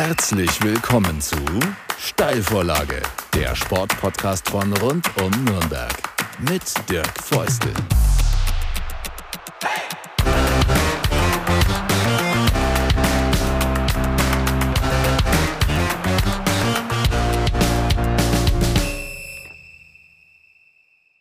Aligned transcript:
Herzlich 0.00 0.62
willkommen 0.62 1.20
zu 1.20 1.34
Steilvorlage, 1.98 3.02
der 3.34 3.56
Sportpodcast 3.56 4.48
von 4.48 4.72
rund 4.74 5.04
um 5.20 5.30
Nürnberg 5.42 5.92
mit 6.38 6.62
Dirk 6.88 7.08
Feustel. 7.20 7.72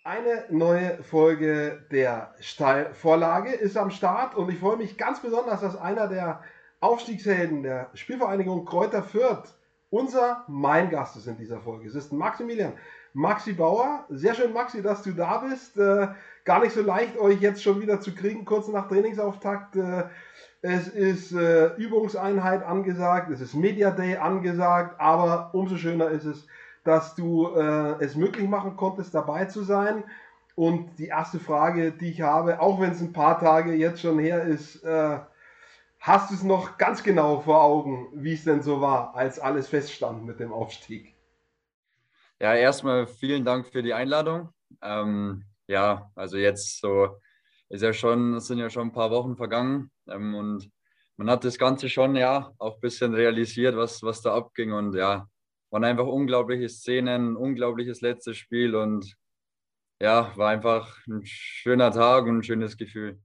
Eine 0.03 0.45
neue 0.51 1.01
Folge 1.01 1.83
der 1.91 2.35
Steilvorlage 2.39 3.53
ist 3.53 3.75
am 3.75 3.89
Start 3.89 4.35
und 4.35 4.51
ich 4.51 4.59
freue 4.59 4.77
mich 4.77 4.99
ganz 4.99 5.19
besonders, 5.19 5.61
dass 5.61 5.75
einer 5.75 6.07
der 6.07 6.43
Aufstiegshelden 6.79 7.63
der 7.63 7.89
Spielvereinigung 7.93 8.65
Kräuter 8.65 9.03
Fürth 9.03 9.57
unser 9.89 10.43
mein 10.47 10.89
Gast 10.89 11.15
ist 11.15 11.27
in 11.27 11.37
dieser 11.37 11.61
Folge. 11.61 11.87
Es 11.87 11.95
ist 11.95 12.11
Maximilian 12.11 12.73
Maxi 13.13 13.53
Bauer. 13.53 14.05
Sehr 14.09 14.35
schön, 14.35 14.53
Maxi, 14.53 14.81
dass 14.81 15.01
du 15.01 15.13
da 15.13 15.37
bist. 15.37 15.77
Äh, 15.77 16.09
gar 16.43 16.61
nicht 16.61 16.73
so 16.73 16.81
leicht, 16.81 17.17
euch 17.17 17.39
jetzt 17.39 17.63
schon 17.63 17.81
wieder 17.81 18.01
zu 18.01 18.13
kriegen, 18.13 18.43
kurz 18.43 18.67
nach 18.67 18.89
Trainingsauftakt. 18.89 19.77
Äh, 19.77 20.03
es 20.61 20.89
ist 20.89 21.31
äh, 21.31 21.75
Übungseinheit 21.77 22.63
angesagt, 22.63 23.31
es 23.31 23.41
ist 23.41 23.53
Media 23.53 23.91
Day 23.91 24.17
angesagt, 24.17 24.99
aber 24.99 25.51
umso 25.53 25.77
schöner 25.77 26.09
ist 26.09 26.25
es, 26.25 26.47
dass 26.83 27.15
du 27.15 27.47
äh, 27.55 28.03
es 28.03 28.15
möglich 28.15 28.49
machen 28.49 28.75
konntest, 28.75 29.15
dabei 29.15 29.45
zu 29.45 29.63
sein. 29.63 30.03
Und 30.55 30.97
die 30.97 31.07
erste 31.07 31.39
Frage, 31.39 31.91
die 31.91 32.09
ich 32.09 32.21
habe, 32.21 32.59
auch 32.59 32.81
wenn 32.81 32.91
es 32.91 33.01
ein 33.01 33.13
paar 33.13 33.39
Tage 33.39 33.73
jetzt 33.73 34.01
schon 34.01 34.19
her 34.19 34.43
ist, 34.43 34.83
äh, 34.83 35.19
Hast 35.99 36.29
du 36.29 36.35
es 36.35 36.43
noch 36.43 36.77
ganz 36.77 37.03
genau 37.03 37.41
vor 37.41 37.61
Augen, 37.63 38.09
wie 38.13 38.33
es 38.33 38.43
denn 38.43 38.61
so 38.61 38.81
war, 38.81 39.15
als 39.15 39.39
alles 39.39 39.67
feststand 39.67 40.25
mit 40.25 40.39
dem 40.39 40.53
Aufstieg? 40.53 41.15
Ja, 42.39 42.53
erstmal 42.53 43.07
vielen 43.07 43.43
Dank 43.43 43.67
für 43.67 43.81
die 43.81 43.93
Einladung. 43.93 44.49
Ähm, 44.81 45.43
ja, 45.67 46.11
also 46.15 46.37
jetzt 46.37 46.79
so 46.79 47.19
ist 47.69 47.81
ja 47.81 47.93
schon, 47.93 48.39
sind 48.39 48.59
ja 48.59 48.69
schon 48.69 48.89
ein 48.89 48.93
paar 48.93 49.11
Wochen 49.11 49.35
vergangen 49.35 49.91
ähm, 50.07 50.35
und 50.35 50.71
man 51.17 51.29
hat 51.29 51.43
das 51.43 51.57
Ganze 51.57 51.89
schon 51.89 52.15
ja 52.15 52.53
auch 52.59 52.75
ein 52.75 52.79
bisschen 52.81 53.13
realisiert, 53.13 53.75
was, 53.75 54.03
was 54.03 54.21
da 54.21 54.35
abging 54.35 54.71
und 54.71 54.95
ja, 54.95 55.27
waren 55.71 55.83
einfach 55.83 56.05
unglaubliche 56.05 56.69
Szenen, 56.69 57.35
unglaubliches 57.35 58.01
letztes 58.01 58.37
Spiel 58.37 58.75
und 58.75 59.15
ja, 59.99 60.31
war 60.37 60.49
einfach 60.49 60.95
ein 61.07 61.25
schöner 61.25 61.91
Tag 61.91 62.25
und 62.25 62.37
ein 62.37 62.43
schönes 62.43 62.77
Gefühl 62.77 63.19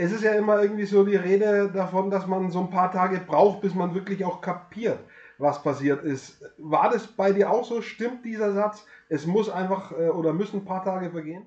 es 0.00 0.12
ist 0.12 0.24
ja 0.24 0.32
immer 0.32 0.62
irgendwie 0.62 0.86
so 0.86 1.04
die 1.04 1.16
Rede 1.16 1.70
davon, 1.70 2.10
dass 2.10 2.26
man 2.26 2.50
so 2.50 2.60
ein 2.60 2.70
paar 2.70 2.90
Tage 2.90 3.20
braucht, 3.20 3.60
bis 3.60 3.74
man 3.74 3.94
wirklich 3.94 4.24
auch 4.24 4.40
kapiert, 4.40 4.98
was 5.36 5.62
passiert 5.62 6.02
ist. 6.04 6.42
War 6.56 6.90
das 6.90 7.06
bei 7.06 7.32
dir 7.32 7.50
auch 7.50 7.66
so? 7.66 7.82
Stimmt 7.82 8.24
dieser 8.24 8.52
Satz? 8.54 8.86
Es 9.10 9.26
muss 9.26 9.50
einfach 9.50 9.92
äh, 9.92 10.08
oder 10.08 10.32
müssen 10.32 10.60
ein 10.60 10.64
paar 10.64 10.82
Tage 10.82 11.10
vergehen? 11.10 11.46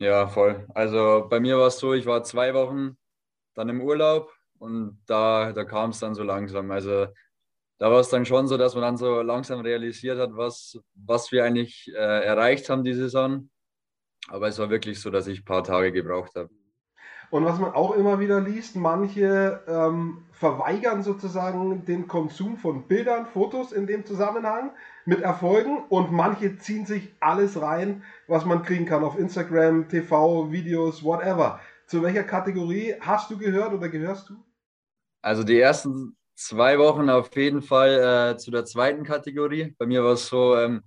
Ja, 0.00 0.26
voll. 0.26 0.66
Also 0.74 1.26
bei 1.30 1.38
mir 1.38 1.56
war 1.56 1.68
es 1.68 1.78
so, 1.78 1.94
ich 1.94 2.04
war 2.04 2.24
zwei 2.24 2.52
Wochen 2.52 2.96
dann 3.54 3.68
im 3.68 3.80
Urlaub 3.80 4.32
und 4.58 5.00
da, 5.06 5.52
da 5.52 5.64
kam 5.64 5.90
es 5.90 6.00
dann 6.00 6.16
so 6.16 6.24
langsam. 6.24 6.72
Also 6.72 7.06
da 7.78 7.90
war 7.92 8.00
es 8.00 8.08
dann 8.08 8.26
schon 8.26 8.48
so, 8.48 8.56
dass 8.56 8.74
man 8.74 8.82
dann 8.82 8.96
so 8.96 9.22
langsam 9.22 9.60
realisiert 9.60 10.18
hat, 10.18 10.30
was, 10.32 10.80
was 10.94 11.30
wir 11.30 11.44
eigentlich 11.44 11.92
äh, 11.94 12.24
erreicht 12.24 12.68
haben 12.70 12.82
die 12.82 12.94
Saison. 12.94 13.48
Aber 14.26 14.48
es 14.48 14.58
war 14.58 14.68
wirklich 14.68 15.00
so, 15.00 15.10
dass 15.10 15.28
ich 15.28 15.40
ein 15.42 15.44
paar 15.44 15.62
Tage 15.62 15.92
gebraucht 15.92 16.34
habe. 16.34 16.50
Und 17.30 17.44
was 17.44 17.58
man 17.58 17.72
auch 17.72 17.94
immer 17.94 18.20
wieder 18.20 18.40
liest, 18.40 18.74
manche 18.74 19.60
ähm, 19.66 20.24
verweigern 20.32 21.02
sozusagen 21.02 21.84
den 21.84 22.08
Konsum 22.08 22.56
von 22.56 22.88
Bildern, 22.88 23.26
Fotos 23.26 23.72
in 23.72 23.86
dem 23.86 24.06
Zusammenhang 24.06 24.70
mit 25.04 25.20
Erfolgen 25.20 25.84
und 25.90 26.10
manche 26.10 26.56
ziehen 26.56 26.86
sich 26.86 27.14
alles 27.20 27.60
rein, 27.60 28.02
was 28.28 28.44
man 28.44 28.62
kriegen 28.62 28.86
kann 28.86 29.04
auf 29.04 29.18
Instagram, 29.18 29.88
TV, 29.88 30.50
Videos, 30.50 31.04
whatever. 31.04 31.60
Zu 31.86 32.02
welcher 32.02 32.24
Kategorie 32.24 32.94
hast 33.00 33.30
du 33.30 33.36
gehört 33.36 33.72
oder 33.72 33.88
gehörst 33.88 34.30
du? 34.30 34.34
Also 35.22 35.42
die 35.42 35.58
ersten 35.58 36.16
zwei 36.34 36.78
Wochen 36.78 37.10
auf 37.10 37.34
jeden 37.36 37.62
Fall 37.62 38.34
äh, 38.34 38.36
zu 38.38 38.50
der 38.50 38.64
zweiten 38.64 39.04
Kategorie. 39.04 39.74
Bei 39.78 39.86
mir 39.86 40.04
war 40.04 40.12
es 40.12 40.28
so, 40.28 40.56
ähm, 40.56 40.82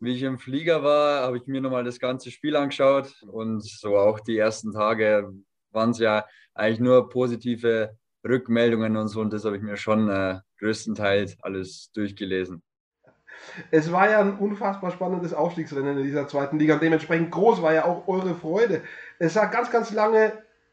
wie 0.00 0.14
ich 0.14 0.22
im 0.22 0.38
Flieger 0.38 0.82
war, 0.82 1.22
habe 1.22 1.36
ich 1.36 1.46
mir 1.46 1.60
nochmal 1.60 1.84
das 1.84 2.00
ganze 2.00 2.30
Spiel 2.30 2.56
angeschaut 2.56 3.22
und 3.22 3.62
so 3.62 3.96
auch 3.96 4.20
die 4.20 4.38
ersten 4.38 4.72
Tage 4.72 5.32
waren 5.74 5.90
es 5.90 5.98
ja 5.98 6.24
eigentlich 6.54 6.80
nur 6.80 7.08
positive 7.08 7.96
Rückmeldungen 8.26 8.96
und 8.96 9.08
so 9.08 9.20
und 9.20 9.32
das 9.32 9.44
habe 9.44 9.56
ich 9.56 9.62
mir 9.62 9.76
schon 9.76 10.08
äh, 10.08 10.40
größtenteils 10.58 11.36
alles 11.42 11.90
durchgelesen. 11.92 12.62
Es 13.70 13.92
war 13.92 14.10
ja 14.10 14.20
ein 14.20 14.38
unfassbar 14.38 14.90
spannendes 14.92 15.34
Aufstiegsrennen 15.34 15.98
in 15.98 16.04
dieser 16.04 16.28
zweiten 16.28 16.58
Liga 16.58 16.74
und 16.74 16.82
dementsprechend 16.82 17.30
groß 17.30 17.62
war 17.62 17.74
ja 17.74 17.84
auch 17.84 18.08
eure 18.08 18.34
Freude. 18.34 18.82
Es 19.18 19.34
sah 19.34 19.46
ganz, 19.46 19.70
ganz 19.70 19.92
lange 19.92 20.32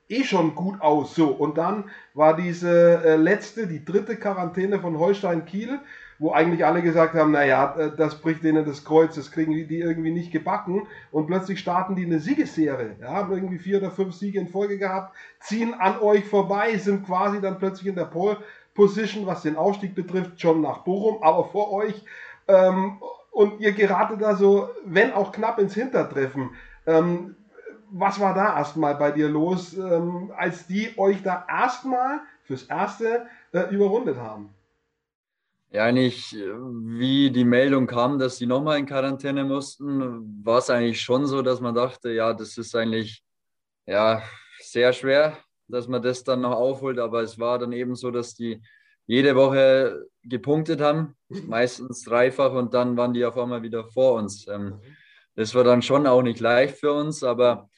eh 0.10 0.24
schon 0.24 0.56
gut 0.56 0.80
aus. 0.82 1.16
So, 1.16 1.28
und 1.30 1.58
dann 1.58 1.90
war 2.14 2.36
diese 2.36 3.04
äh, 3.04 3.16
letzte, 3.16 3.68
die 3.68 3.84
dritte 3.84 4.18
Quarantäne 4.18 4.80
von 4.80 5.00
Holstein 5.00 5.46
Kiel, 5.46 5.80
wo 6.22 6.32
eigentlich 6.34 6.64
alle 6.64 6.84
gesagt 6.84 7.16
haben, 7.16 7.32
naja, 7.32 7.76
äh, 7.80 7.92
das 7.98 8.22
bricht 8.22 8.44
denen 8.44 8.64
das 8.64 8.86
Kreuz, 8.86 9.16
das 9.16 9.32
kriegen 9.32 9.54
die 9.54 9.80
irgendwie 9.80 10.12
nicht 10.12 10.32
gebacken. 10.32 10.88
Und 11.12 11.26
plötzlich 11.26 11.60
starten 11.60 11.96
die 11.96 12.06
eine 12.06 12.20
Siegesserie. 12.20 12.96
Ja, 13.02 13.14
haben 13.14 13.34
irgendwie 13.34 13.58
vier 13.58 13.80
oder 13.80 13.90
fünf 13.90 14.14
Siege 14.14 14.40
in 14.40 14.48
Folge 14.48 14.78
gehabt, 14.78 15.16
ziehen 15.40 15.74
an 15.74 16.00
euch 16.00 16.24
vorbei, 16.24 16.78
sind 16.78 17.08
quasi 17.08 17.42
dann 17.42 17.58
plötzlich 17.58 17.88
in 17.88 17.96
der 17.96 18.06
Pole 18.06 18.38
Position, 18.76 19.26
was 19.26 19.42
den 19.42 19.56
Aufstieg 19.58 19.96
betrifft, 19.96 20.40
schon 20.40 20.62
nach 20.62 20.84
Bochum, 20.84 21.24
aber 21.24 21.46
vor 21.46 21.74
euch. 21.74 22.06
Ähm, 22.48 23.02
und 23.32 23.60
ihr 23.60 23.72
geratet 23.72 24.22
da 24.22 24.36
so, 24.36 24.70
wenn 24.86 25.14
auch 25.14 25.32
knapp 25.32 25.58
ins 25.58 25.74
Hintertreffen. 25.74 26.52
Ähm, 26.86 27.36
was 27.90 28.20
war 28.20 28.36
da 28.36 28.58
erstmal 28.58 28.94
bei 28.94 29.10
dir 29.10 29.28
los, 29.28 29.76
ähm, 29.76 30.32
als 30.38 30.68
die 30.68 30.94
euch 30.98 31.24
da 31.24 31.48
erstmal 31.50 32.20
fürs 32.44 32.64
Erste 32.66 33.26
äh, 33.54 33.74
überrundet 33.74 34.18
haben? 34.18 34.54
Ja, 35.74 35.86
eigentlich, 35.86 36.34
wie 36.34 37.32
die 37.32 37.46
Meldung 37.46 37.88
kam, 37.88 38.20
dass 38.20 38.38
sie 38.38 38.46
nochmal 38.46 38.78
in 38.78 38.86
Quarantäne 38.86 39.46
mussten, 39.46 40.44
war 40.44 40.58
es 40.58 40.70
eigentlich 40.70 41.00
schon 41.00 41.26
so, 41.26 41.42
dass 41.42 41.62
man 41.62 41.74
dachte, 41.74 42.12
ja, 42.12 42.34
das 42.34 42.58
ist 42.58 42.76
eigentlich 42.76 43.24
ja, 43.86 44.22
sehr 44.60 44.92
schwer, 44.92 45.38
dass 45.70 45.88
man 45.88 46.02
das 46.02 46.26
dann 46.26 46.42
noch 46.42 46.58
aufholt. 46.58 47.00
Aber 47.00 47.22
es 47.22 47.40
war 47.40 47.58
dann 47.58 47.72
eben 47.72 47.96
so, 47.96 48.12
dass 48.12 48.36
die 48.36 48.62
jede 49.06 49.34
Woche 49.36 50.08
gepunktet 50.24 50.82
haben, 50.82 51.16
meistens 51.30 52.04
dreifach, 52.04 52.52
und 52.52 52.74
dann 52.74 52.98
waren 52.98 53.14
die 53.14 53.24
auf 53.24 53.38
einmal 53.38 53.64
wieder 53.64 53.86
vor 53.86 54.16
uns. 54.16 54.48
Ähm, 54.50 54.82
das 55.36 55.56
war 55.56 55.64
dann 55.64 55.82
schon 55.82 56.06
auch 56.06 56.22
nicht 56.22 56.42
leicht 56.42 56.80
für 56.80 56.92
uns, 56.92 57.24
aber 57.24 57.70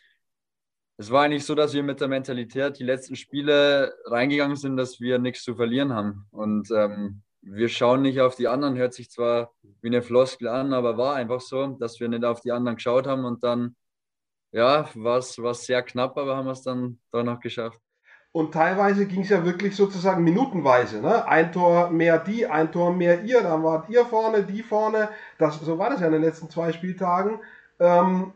es 0.98 1.12
war 1.12 1.24
eigentlich 1.24 1.46
so, 1.46 1.54
dass 1.54 1.74
wir 1.74 1.84
mit 1.84 2.02
der 2.02 2.08
Mentalität 2.08 2.80
die 2.80 2.84
letzten 2.84 3.16
Spiele 3.16 3.94
reingegangen 4.06 4.58
sind, 4.58 4.78
dass 4.78 5.00
wir 5.00 5.20
nichts 5.20 5.44
zu 5.44 5.56
verlieren 5.56 5.94
haben. 5.94 6.26
Und 6.32 6.72
ähm, 6.72 7.22
wir 7.44 7.70
schauen 7.70 8.02
nicht 8.02 8.22
auf 8.22 8.36
die 8.36 8.48
anderen, 8.48 8.78
hört 8.78 8.94
sich 8.94 9.12
zwar 9.12 9.52
wie 9.82 9.88
eine 9.88 10.02
Floskel 10.02 10.48
an, 10.48 10.74
aber 10.74 10.98
war 10.98 11.16
einfach 11.16 11.42
so, 11.42 11.68
dass 11.68 12.00
wir 12.00 12.08
nicht 12.08 12.24
auf 12.24 12.42
die 12.42 12.52
anderen 12.52 12.78
geschaut 12.78 13.06
haben 13.06 13.26
und 13.26 13.44
dann, 13.44 13.76
ja, 14.52 14.90
war 14.96 15.18
es 15.18 15.36
sehr 15.66 15.84
knapp, 15.84 16.18
aber 16.18 16.38
haben 16.38 16.46
wir 16.46 16.52
es 16.52 16.62
dann 16.62 17.00
doch 17.12 17.24
noch 17.24 17.40
geschafft. 17.40 17.80
Und 18.32 18.52
teilweise 18.52 19.06
ging 19.06 19.22
es 19.22 19.30
ja 19.30 19.46
wirklich 19.46 19.76
sozusagen 19.76 20.24
minutenweise. 20.24 21.02
Ne? 21.02 21.28
Ein 21.28 21.52
Tor 21.52 21.92
mehr 21.92 22.18
die, 22.18 22.48
ein 22.48 22.72
Tor 22.72 22.92
mehr 22.92 23.22
ihr, 23.24 23.44
dann 23.44 23.64
wart 23.64 23.90
ihr 23.90 24.06
vorne, 24.06 24.42
die 24.42 24.64
vorne. 24.64 25.10
Das, 25.38 25.60
so 25.60 25.78
war 25.78 25.92
das 25.92 26.00
ja 26.00 26.08
in 26.08 26.14
den 26.14 26.24
letzten 26.24 26.50
zwei 26.50 26.72
Spieltagen. 26.72 27.40
Ähm, 27.80 28.34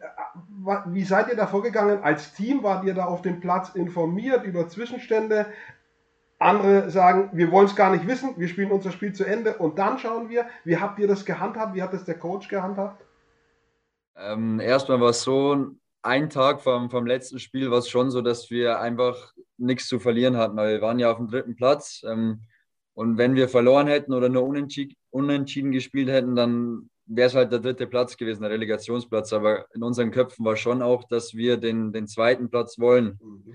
wie 0.88 1.04
seid 1.04 1.30
ihr 1.30 1.36
da 1.36 1.48
vorgegangen? 1.48 2.04
Als 2.04 2.34
Team 2.34 2.62
wart 2.62 2.84
ihr 2.84 2.94
da 2.94 3.06
auf 3.06 3.24
dem 3.24 3.40
Platz 3.40 3.70
informiert 3.70 4.44
über 4.44 4.68
Zwischenstände? 4.68 5.48
Andere 6.40 6.92
sagen, 6.92 7.32
wir 7.34 7.52
wollen 7.52 7.66
es 7.66 7.76
gar 7.76 7.92
nicht 7.92 8.08
wissen, 8.08 8.36
wir 8.38 8.48
spielen 8.48 8.72
unser 8.72 8.92
Spiel 8.92 9.14
zu 9.14 9.24
Ende 9.24 9.58
und 9.58 9.80
dann 9.80 9.98
schauen 9.98 10.30
wir, 10.30 10.46
wie 10.64 10.78
habt 10.78 11.00
ihr 11.00 11.08
das 11.08 11.26
gehandhabt, 11.26 11.74
wie 11.76 11.82
hat 11.82 11.94
das 11.94 12.06
der 12.06 12.20
Coach 12.20 12.48
gehandhabt? 12.48 13.04
Ähm, 14.16 14.60
erstmal 14.60 15.02
war 15.02 15.10
es 15.10 15.24
so, 15.24 15.72
ein 16.04 16.30
Tag 16.30 16.62
vom, 16.62 16.92
vom 16.92 17.08
letzten 17.08 17.40
Spiel 17.40 17.72
war 17.72 17.80
es 17.80 17.90
schon 17.90 18.12
so, 18.12 18.22
dass 18.22 18.52
wir 18.52 18.80
einfach 18.80 19.34
nichts 19.58 19.88
zu 19.88 20.00
verlieren 20.00 20.38
hatten, 20.38 20.56
weil 20.58 20.76
wir 20.76 20.82
waren 20.82 21.00
ja 21.00 21.12
auf 21.12 21.18
dem 21.18 21.28
dritten 21.28 21.56
Platz 21.56 22.04
ähm, 22.08 22.42
und 22.94 23.18
wenn 23.18 23.36
wir 23.36 23.50
verloren 23.50 23.88
hätten 23.88 24.14
oder 24.14 24.30
nur 24.30 24.44
unentschieden, 24.44 24.96
unentschieden 25.10 25.72
gespielt 25.72 26.10
hätten, 26.10 26.36
dann 26.36 26.90
wäre 27.08 27.28
es 27.28 27.36
halt 27.36 27.52
der 27.52 27.60
dritte 27.60 27.88
Platz 27.88 28.18
gewesen, 28.18 28.44
der 28.44 28.52
Relegationsplatz, 28.52 29.34
aber 29.34 29.66
in 29.74 29.82
unseren 29.82 30.12
Köpfen 30.12 30.46
war 30.46 30.56
schon 30.56 30.82
auch, 30.82 31.04
dass 31.06 31.34
wir 31.34 31.58
den, 31.58 31.94
den 31.94 32.08
zweiten 32.08 32.50
Platz 32.50 32.78
wollen. 32.78 33.20
Mhm. 33.22 33.54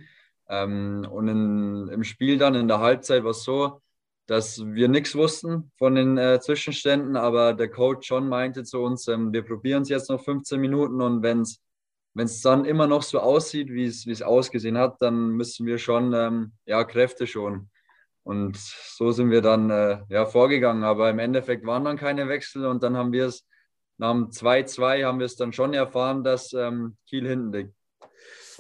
Ähm, 0.53 1.07
und 1.11 1.29
in, 1.29 1.89
im 1.89 2.05
Spiel 2.05 2.37
dann 2.37 2.55
in 2.55 2.69
der 2.69 2.81
Halbzeit 2.81 3.25
war 3.25 3.31
es 3.31 3.43
so, 3.43 3.81
dass 4.27 4.65
wir 4.65 4.89
nichts 4.89 5.15
wussten 5.15 5.73
von 5.79 5.95
den 5.95 6.19
äh, 6.19 6.41
Zwischenständen, 6.41 7.17
aber 7.17 7.55
der 7.55 7.71
Coach 7.71 8.07
schon 8.07 8.29
meinte 8.29 8.63
zu 8.63 8.81
uns, 8.81 9.09
ähm, 9.09 9.33
wir 9.33 9.43
probieren 9.43 9.83
es 9.83 9.89
jetzt 9.89 10.11
noch 10.11 10.23
15 10.23 10.61
Minuten 10.61 11.01
und 11.01 11.23
wenn 11.23 11.41
es 11.41 12.41
dann 12.43 12.67
immer 12.67 12.87
noch 12.87 13.03
so 13.03 13.21
aussieht, 13.21 13.71
wie 13.71 13.87
es 13.87 14.23
ausgesehen 14.23 14.77
hat, 14.77 15.01
dann 15.01 15.31
müssen 15.31 15.67
wir 15.67 15.79
schon 15.79 16.13
ähm, 16.13 16.53
ja, 16.67 16.85
Kräfte 16.85 17.27
schonen. 17.27 17.71
Und 18.25 18.57
so 18.57 19.11
sind 19.11 19.31
wir 19.31 19.41
dann 19.41 19.71
äh, 19.71 19.99
ja, 20.09 20.27
vorgegangen. 20.27 20.85
Aber 20.85 21.11
im 21.11 21.19
Endeffekt 21.19 21.67
waren 21.67 21.85
dann 21.85 21.97
keine 21.97 22.29
Wechsel 22.29 22.67
und 22.67 22.83
dann 22.83 22.97
haben 22.97 23.11
wir 23.13 23.27
es 23.27 23.47
nach 23.99 24.13
dem 24.13 24.31
2-2 24.31 25.05
haben 25.05 25.19
wir 25.19 25.27
es 25.27 25.37
dann 25.37 25.53
schon 25.53 25.75
erfahren, 25.75 26.23
dass 26.23 26.53
ähm, 26.53 26.97
Kiel 27.09 27.27
hinten 27.27 27.53
liegt 27.53 27.75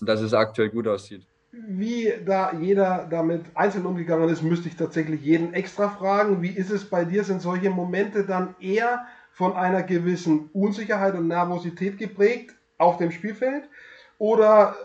und 0.01 0.09
dass 0.09 0.21
es 0.21 0.35
aktuell 0.35 0.71
gut 0.71 0.89
aussieht. 0.89 1.27
Wie 1.55 2.11
da 2.25 2.55
jeder 2.55 3.07
damit 3.11 3.45
einzeln 3.55 3.85
umgegangen 3.85 4.31
ist, 4.31 4.43
müsste 4.43 4.69
ich 4.69 4.77
tatsächlich 4.77 5.21
jeden 5.21 5.53
extra 5.53 5.91
fragen. 5.91 6.41
Wie 6.41 6.49
ist 6.49 6.71
es 6.71 6.89
bei 6.89 7.05
dir? 7.05 7.25
Sind 7.25 7.43
solche 7.43 7.69
Momente 7.69 8.25
dann 8.25 8.55
eher 8.59 9.07
von 9.33 9.55
einer 9.55 9.83
gewissen 9.83 10.49
Unsicherheit 10.55 11.15
und 11.15 11.29
Nervosität 11.29 11.99
geprägt 11.99 12.55
auf 12.79 12.97
dem 12.97 13.11
Spielfeld? 13.11 13.69
Oder 14.17 14.77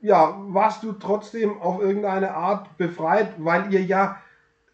ja, 0.00 0.34
warst 0.48 0.82
du 0.82 0.92
trotzdem 0.92 1.60
auf 1.60 1.82
irgendeine 1.82 2.32
Art 2.32 2.74
befreit, 2.78 3.34
weil 3.36 3.70
ihr 3.70 3.82
ja 3.82 4.16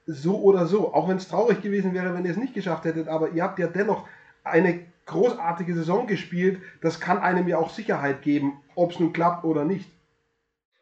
so 0.07 0.41
oder 0.41 0.67
so, 0.67 0.95
auch 0.95 1.09
wenn 1.09 1.17
es 1.17 1.27
traurig 1.27 1.63
gewesen 1.63 1.95
wäre, 1.95 2.15
wenn 2.15 2.25
ihr 2.25 2.31
es 2.31 2.37
nicht 2.37 2.55
geschafft 2.55 2.85
hättet, 2.85 3.09
aber 3.09 3.31
ihr 3.31 3.43
habt 3.43 3.59
ja 3.59 3.67
dennoch 3.67 4.07
eine 4.45 4.87
großartige 5.07 5.75
Saison 5.75 6.07
gespielt. 6.07 6.61
Das 6.81 7.01
kann 7.01 7.19
einem 7.19 7.49
ja 7.49 7.59
auch 7.59 7.71
Sicherheit 7.71 8.23
geben, 8.23 8.61
ob 8.77 8.93
es 8.93 9.01
nun 9.01 9.13
klappt 9.13 9.45
oder 9.45 9.65
nicht. 9.65 9.91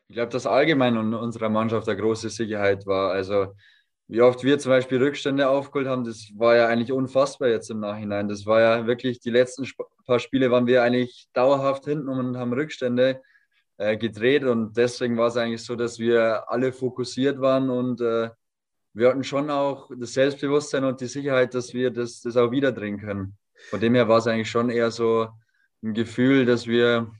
Ich 0.08 0.14
glaube, 0.14 0.32
dass 0.32 0.46
allgemein 0.46 0.96
in 0.96 1.14
unserer 1.14 1.48
Mannschaft 1.50 1.88
eine 1.88 2.00
große 2.00 2.30
Sicherheit 2.30 2.86
war. 2.86 3.12
Also 3.12 3.54
wie 4.06 4.22
oft 4.22 4.42
wir 4.42 4.58
zum 4.58 4.70
Beispiel 4.70 5.02
Rückstände 5.02 5.48
aufgeholt 5.48 5.86
haben, 5.86 6.04
das 6.04 6.30
war 6.34 6.56
ja 6.56 6.66
eigentlich 6.66 6.92
unfassbar 6.92 7.48
jetzt 7.48 7.70
im 7.70 7.80
Nachhinein. 7.80 8.28
Das 8.28 8.46
war 8.46 8.60
ja 8.60 8.86
wirklich, 8.86 9.20
die 9.20 9.30
letzten 9.30 9.68
paar 10.06 10.18
Spiele 10.18 10.50
waren 10.50 10.66
wir 10.66 10.82
eigentlich 10.82 11.28
dauerhaft 11.34 11.84
hinten 11.84 12.08
und 12.08 12.38
haben 12.38 12.54
Rückstände 12.54 13.20
äh, 13.76 13.98
gedreht 13.98 14.44
und 14.44 14.76
deswegen 14.78 15.18
war 15.18 15.28
es 15.28 15.36
eigentlich 15.36 15.62
so, 15.62 15.76
dass 15.76 15.98
wir 15.98 16.50
alle 16.50 16.72
fokussiert 16.72 17.38
waren 17.40 17.68
und 17.68 18.00
äh, 18.00 18.30
wir 18.94 19.08
hatten 19.10 19.24
schon 19.24 19.50
auch 19.50 19.90
das 19.94 20.14
Selbstbewusstsein 20.14 20.84
und 20.84 21.00
die 21.02 21.06
Sicherheit, 21.06 21.54
dass 21.54 21.74
wir 21.74 21.90
das, 21.90 22.22
das 22.22 22.36
auch 22.38 22.50
wieder 22.50 22.72
drehen 22.72 22.98
können. 22.98 23.36
Von 23.68 23.80
dem 23.80 23.94
her 23.94 24.08
war 24.08 24.18
es 24.18 24.26
eigentlich 24.26 24.50
schon 24.50 24.70
eher 24.70 24.90
so 24.90 25.28
ein 25.82 25.92
Gefühl, 25.92 26.46
dass 26.46 26.66
wir 26.66 27.12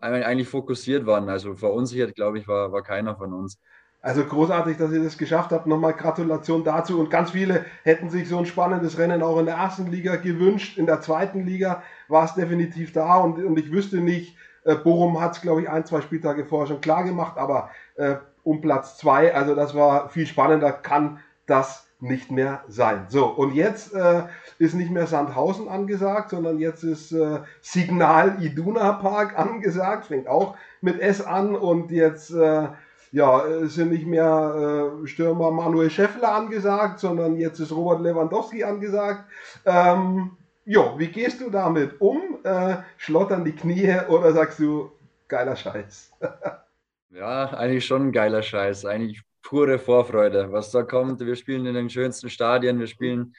eigentlich 0.00 0.48
fokussiert 0.48 1.06
waren. 1.06 1.28
Also 1.28 1.54
verunsichert, 1.54 2.14
glaube 2.14 2.38
ich, 2.38 2.48
war, 2.48 2.72
war 2.72 2.82
keiner 2.82 3.16
von 3.16 3.32
uns. 3.32 3.58
Also 4.00 4.24
großartig, 4.24 4.76
dass 4.76 4.92
ihr 4.92 5.02
das 5.02 5.18
geschafft 5.18 5.50
habt. 5.50 5.66
Nochmal 5.66 5.94
Gratulation 5.94 6.64
dazu. 6.64 7.00
Und 7.00 7.10
ganz 7.10 7.32
viele 7.32 7.64
hätten 7.82 8.10
sich 8.10 8.28
so 8.28 8.38
ein 8.38 8.46
spannendes 8.46 8.98
Rennen 8.98 9.22
auch 9.22 9.38
in 9.38 9.46
der 9.46 9.56
ersten 9.56 9.90
Liga 9.90 10.16
gewünscht. 10.16 10.78
In 10.78 10.86
der 10.86 11.00
zweiten 11.00 11.44
Liga 11.44 11.82
war 12.06 12.24
es 12.24 12.34
definitiv 12.34 12.92
da. 12.92 13.16
Und, 13.16 13.44
und 13.44 13.58
ich 13.58 13.72
wüsste 13.72 13.98
nicht, 13.98 14.36
äh, 14.64 14.76
Bochum 14.76 15.20
hat 15.20 15.34
es, 15.34 15.40
glaube 15.40 15.62
ich, 15.62 15.70
ein, 15.70 15.86
zwei 15.86 16.00
Spieltage 16.00 16.44
vorher 16.44 16.68
schon 16.68 16.80
klar 16.80 17.02
gemacht, 17.04 17.38
aber 17.38 17.70
äh, 17.96 18.16
um 18.44 18.60
Platz 18.60 18.98
zwei, 18.98 19.34
also 19.34 19.54
das 19.54 19.74
war 19.74 20.10
viel 20.10 20.26
spannender, 20.26 20.72
kann 20.72 21.20
das 21.46 21.87
nicht 22.00 22.30
mehr 22.30 22.62
sein. 22.68 23.06
So, 23.08 23.26
und 23.26 23.54
jetzt 23.54 23.94
äh, 23.94 24.22
ist 24.58 24.74
nicht 24.74 24.90
mehr 24.90 25.06
Sandhausen 25.06 25.68
angesagt, 25.68 26.30
sondern 26.30 26.58
jetzt 26.58 26.84
ist 26.84 27.12
äh, 27.12 27.40
Signal 27.60 28.36
Iduna 28.40 28.92
Park 28.92 29.38
angesagt, 29.38 30.06
fängt 30.06 30.28
auch 30.28 30.56
mit 30.80 31.00
S 31.00 31.20
an 31.20 31.56
und 31.56 31.90
jetzt 31.90 32.30
äh, 32.30 32.68
ja, 33.10 33.42
sind 33.62 33.90
nicht 33.90 34.06
mehr 34.06 34.92
äh, 35.02 35.06
Stürmer 35.06 35.50
Manuel 35.50 35.90
Schäffler 35.90 36.34
angesagt, 36.34 37.00
sondern 37.00 37.36
jetzt 37.36 37.58
ist 37.58 37.72
Robert 37.72 38.02
Lewandowski 38.02 38.64
angesagt. 38.64 39.24
Ähm, 39.64 40.32
Jo, 40.70 40.98
wie 40.98 41.06
gehst 41.06 41.40
du 41.40 41.48
damit 41.48 41.98
um? 41.98 42.40
Äh, 42.44 42.76
schlottern 42.98 43.42
die 43.42 43.56
Knie 43.56 44.00
oder 44.06 44.32
sagst 44.32 44.58
du, 44.58 44.92
geiler 45.26 45.56
Scheiß? 45.56 46.12
ja, 47.10 47.46
eigentlich 47.54 47.86
schon 47.86 48.08
ein 48.08 48.12
geiler 48.12 48.42
Scheiß. 48.42 48.84
Eigentlich 48.84 49.22
pure 49.48 49.78
Vorfreude, 49.78 50.52
was 50.52 50.70
da 50.70 50.82
kommt. 50.82 51.20
Wir 51.20 51.34
spielen 51.34 51.64
in 51.64 51.72
den 51.72 51.88
schönsten 51.88 52.28
Stadien, 52.28 52.78
wir 52.78 52.86
spielen 52.86 53.34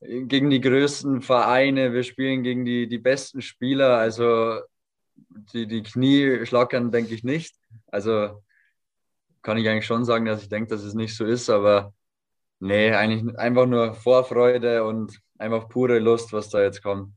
gegen 0.00 0.50
die 0.50 0.60
größten 0.60 1.22
Vereine, 1.22 1.92
wir 1.92 2.02
spielen 2.02 2.42
gegen 2.42 2.64
die, 2.64 2.88
die 2.88 2.98
besten 2.98 3.40
Spieler. 3.40 3.98
Also 3.98 4.58
die, 5.52 5.68
die 5.68 5.84
Knie 5.84 6.44
schlackern, 6.44 6.90
denke 6.90 7.14
ich 7.14 7.22
nicht. 7.22 7.54
Also 7.86 8.42
kann 9.42 9.58
ich 9.58 9.68
eigentlich 9.68 9.86
schon 9.86 10.04
sagen, 10.04 10.24
dass 10.24 10.42
ich 10.42 10.48
denke, 10.48 10.70
dass 10.70 10.82
es 10.82 10.94
nicht 10.94 11.16
so 11.16 11.24
ist, 11.24 11.48
aber 11.48 11.94
nee, 12.58 12.90
eigentlich 12.90 13.38
einfach 13.38 13.66
nur 13.66 13.94
Vorfreude 13.94 14.82
und 14.82 15.20
einfach 15.38 15.68
pure 15.68 16.00
Lust, 16.00 16.32
was 16.32 16.50
da 16.50 16.62
jetzt 16.62 16.82
kommt. 16.82 17.12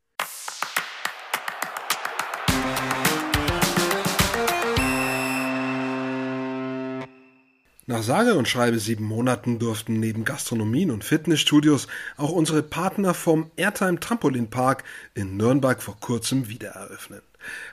Nach 7.88 8.04
sage 8.04 8.36
und 8.36 8.48
schreibe 8.48 8.78
sieben 8.78 9.06
Monaten 9.06 9.58
durften 9.58 10.00
neben 10.00 10.24
Gastronomien 10.24 10.92
und 10.92 11.04
Fitnessstudios 11.04 11.88
auch 12.16 12.32
unsere 12.32 12.62
Partner 12.62 13.16
vom 13.16 13.50
Airtime 13.56 14.00
Trampolin 14.00 14.52
Park 14.52 14.84
in 15.16 15.36
Nürnberg 15.36 15.82
vor 15.82 16.00
kurzem 16.00 16.48
wieder 16.48 16.70
eröffnen. 16.70 17.22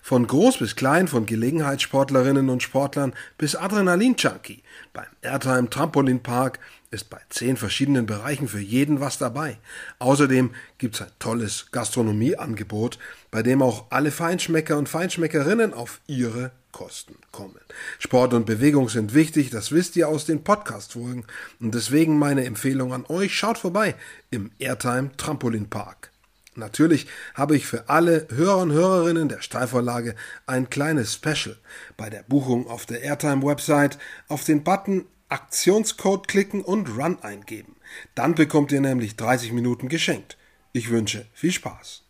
Von 0.03 0.27
groß 0.27 0.59
bis 0.59 0.77
klein, 0.77 1.09
von 1.09 1.27
Gelegenheitssportlerinnen 1.27 2.49
und 2.49 2.63
Sportlern 2.63 3.15
bis 3.37 3.57
Adrenalin-Junkie. 3.57 4.63
Beim 4.93 5.07
Airtime 5.23 5.71
Trampolin 5.71 6.23
Park 6.23 6.59
ist 6.91 7.11
bei 7.11 7.21
zehn 7.29 7.57
verschiedenen 7.57 8.07
Bereichen 8.07 8.49
für 8.49 8.61
jeden 8.61 9.01
was 9.01 9.19
dabei. 9.19 9.59
Außerdem 9.99 10.51
gibt's 10.79 11.03
ein 11.03 11.11
tolles 11.19 11.67
Gastronomieangebot, 11.71 12.99
bei 13.31 13.43
dem 13.43 13.63
auch 13.63 13.87
alle 13.91 14.11
Feinschmecker 14.11 14.79
und 14.79 14.89
Feinschmeckerinnen 14.89 15.75
auf 15.75 16.01
ihre 16.07 16.53
Kosten 16.73 17.17
kommen. 17.33 17.61
Sport 17.99 18.35
und 18.35 18.47
Bewegung 18.47 18.89
sind 18.89 19.15
wichtig, 19.15 19.51
das 19.51 19.73
wisst 19.73 19.97
ihr 19.97 20.09
aus 20.09 20.27
den 20.27 20.45
Podcast-Folgen. 20.45 21.25
Und 21.61 21.75
deswegen 21.75 22.19
meine 22.19 22.45
Empfehlung 22.45 22.93
an 22.93 23.05
euch, 23.09 23.37
schaut 23.37 23.59
vorbei 23.59 23.95
im 24.31 24.51
Airtime 24.59 25.11
Trampolin 25.17 25.69
Park. 25.69 26.11
Natürlich 26.59 27.07
habe 27.35 27.57
ich 27.57 27.67
für 27.67 27.89
alle 27.89 28.27
Hörer 28.31 28.59
und 28.59 28.73
Hörerinnen 28.73 29.29
der 29.29 29.43
Steilvorlage 29.43 30.17
ein 30.47 30.69
kleines 30.69 31.15
Special. 31.15 31.57
Bei 31.97 32.11
der 32.11 32.25
Buchung 32.25 32.67
auf 32.67 32.85
der 32.85 33.03
Airtime-Website 33.03 33.97
auf 34.27 34.43
den 34.43 34.65
Button 34.65 35.07
Aktionscode 35.29 36.27
klicken 36.27 36.63
und 36.63 36.99
Run 36.99 37.19
eingeben. 37.23 37.77
Dann 38.17 38.35
bekommt 38.35 38.73
ihr 38.73 38.81
nämlich 38.81 39.17
30 39.17 39.53
Minuten 39.53 39.89
geschenkt. 39.89 40.37
Ich 40.73 40.91
wünsche 40.91 41.27
viel 41.33 41.53
Spaß. 41.53 42.03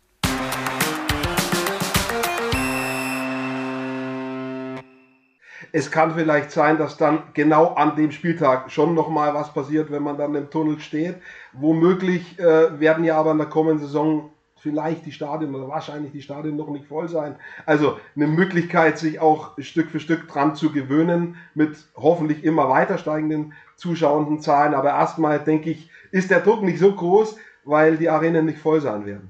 Es 5.71 5.91
kann 5.91 6.15
vielleicht 6.15 6.51
sein, 6.51 6.79
dass 6.79 6.97
dann 6.97 7.21
genau 7.35 7.75
an 7.75 7.95
dem 7.95 8.11
Spieltag 8.11 8.71
schon 8.71 8.95
nochmal 8.95 9.35
was 9.35 9.53
passiert, 9.53 9.91
wenn 9.91 10.01
man 10.01 10.17
dann 10.17 10.33
im 10.33 10.49
Tunnel 10.49 10.79
steht. 10.79 11.17
Womöglich 11.53 12.39
äh, 12.39 12.79
werden 12.79 13.03
ja 13.03 13.17
aber 13.17 13.31
in 13.31 13.37
der 13.37 13.47
kommenden 13.47 13.85
Saison 13.85 14.31
vielleicht 14.61 15.05
die 15.05 15.11
Stadien 15.11 15.55
oder 15.55 15.67
wahrscheinlich 15.67 16.11
die 16.11 16.21
Stadien 16.21 16.55
noch 16.55 16.69
nicht 16.69 16.85
voll 16.85 17.07
sein. 17.07 17.35
Also 17.65 17.97
eine 18.15 18.27
Möglichkeit, 18.27 18.97
sich 18.97 19.19
auch 19.19 19.57
Stück 19.59 19.89
für 19.89 19.99
Stück 19.99 20.27
dran 20.27 20.55
zu 20.55 20.71
gewöhnen 20.71 21.37
mit 21.55 21.77
hoffentlich 21.95 22.43
immer 22.43 22.69
weiter 22.69 22.97
steigenden 22.97 23.53
zuschauenden 23.75 24.41
Zahlen. 24.41 24.73
Aber 24.73 24.89
erstmal 24.89 25.39
denke 25.39 25.71
ich, 25.71 25.89
ist 26.11 26.31
der 26.31 26.41
Druck 26.41 26.63
nicht 26.63 26.79
so 26.79 26.93
groß, 26.93 27.37
weil 27.63 27.97
die 27.97 28.09
Arenen 28.09 28.45
nicht 28.45 28.59
voll 28.59 28.81
sein 28.81 29.05
werden. 29.05 29.29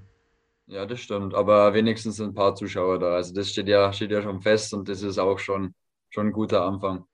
Ja, 0.67 0.85
das 0.85 0.99
stimmt. 0.99 1.33
Aber 1.33 1.73
wenigstens 1.73 2.21
ein 2.21 2.33
paar 2.33 2.55
Zuschauer 2.55 2.99
da. 2.99 3.15
Also 3.15 3.33
das 3.33 3.49
steht 3.49 3.67
ja, 3.67 3.91
steht 3.91 4.11
ja 4.11 4.21
schon 4.21 4.41
fest 4.41 4.73
und 4.73 4.87
das 4.87 5.01
ist 5.01 5.17
auch 5.17 5.39
schon, 5.39 5.73
schon 6.09 6.27
ein 6.27 6.31
guter 6.31 6.63
Anfang. 6.63 7.05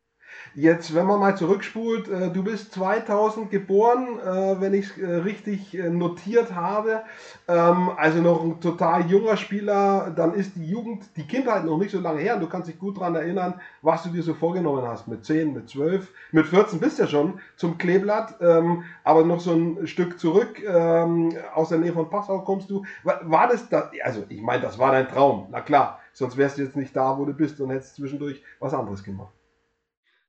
Jetzt, 0.58 0.96
wenn 0.96 1.06
man 1.06 1.20
mal 1.20 1.36
zurückspult, 1.36 2.08
äh, 2.08 2.32
du 2.32 2.42
bist 2.42 2.74
2000 2.74 3.52
geboren, 3.52 4.20
äh, 4.20 4.62
wenn 4.62 4.74
ich 4.74 4.98
äh, 4.98 5.06
richtig 5.06 5.78
äh, 5.78 5.90
notiert 5.90 6.56
habe, 6.56 7.02
ähm, 7.50 7.92
also 7.98 8.22
noch 8.22 8.42
ein 8.42 8.62
total 8.62 9.06
junger 9.12 9.36
Spieler, 9.36 10.14
dann 10.16 10.34
ist 10.34 10.56
die 10.56 10.66
Jugend, 10.66 11.04
die 11.18 11.28
Kindheit 11.28 11.66
noch 11.66 11.78
nicht 11.78 11.92
so 11.92 12.00
lange 12.00 12.22
her. 12.22 12.36
Und 12.36 12.42
du 12.42 12.48
kannst 12.48 12.70
dich 12.70 12.80
gut 12.80 12.96
daran 12.96 13.16
erinnern, 13.16 13.60
was 13.82 14.04
du 14.04 14.10
dir 14.10 14.24
so 14.24 14.34
vorgenommen 14.34 14.88
hast, 14.88 15.10
mit 15.10 15.26
10, 15.26 15.54
mit 15.54 15.70
12, 15.70 16.10
mit 16.32 16.46
14 16.46 16.80
bist 16.80 17.00
du 17.00 17.04
ja 17.04 17.10
schon 17.10 17.40
zum 17.58 17.78
Kleeblatt, 17.78 18.36
ähm, 18.40 18.86
aber 19.04 19.26
noch 19.26 19.42
so 19.42 19.52
ein 19.52 19.86
Stück 19.88 20.18
zurück, 20.20 20.64
ähm, 20.66 21.36
aus 21.54 21.68
der 21.68 21.80
Nähe 21.80 21.92
von 21.92 22.10
Passau 22.10 22.40
kommst 22.40 22.70
du, 22.70 22.86
war 23.04 23.50
das, 23.50 23.68
da, 23.68 23.92
also 24.04 24.24
ich 24.30 24.42
meine, 24.42 24.62
das 24.62 24.80
war 24.80 24.94
dein 24.94 25.10
Traum, 25.10 25.48
na 25.52 25.60
klar, 25.60 26.00
sonst 26.14 26.38
wärst 26.38 26.58
du 26.58 26.64
jetzt 26.64 26.78
nicht 26.78 26.96
da, 26.96 27.18
wo 27.18 27.26
du 27.26 27.34
bist 27.34 27.60
und 27.60 27.72
hättest 27.72 27.96
zwischendurch 27.96 28.42
was 28.60 28.74
anderes 28.74 29.04
gemacht. 29.04 29.35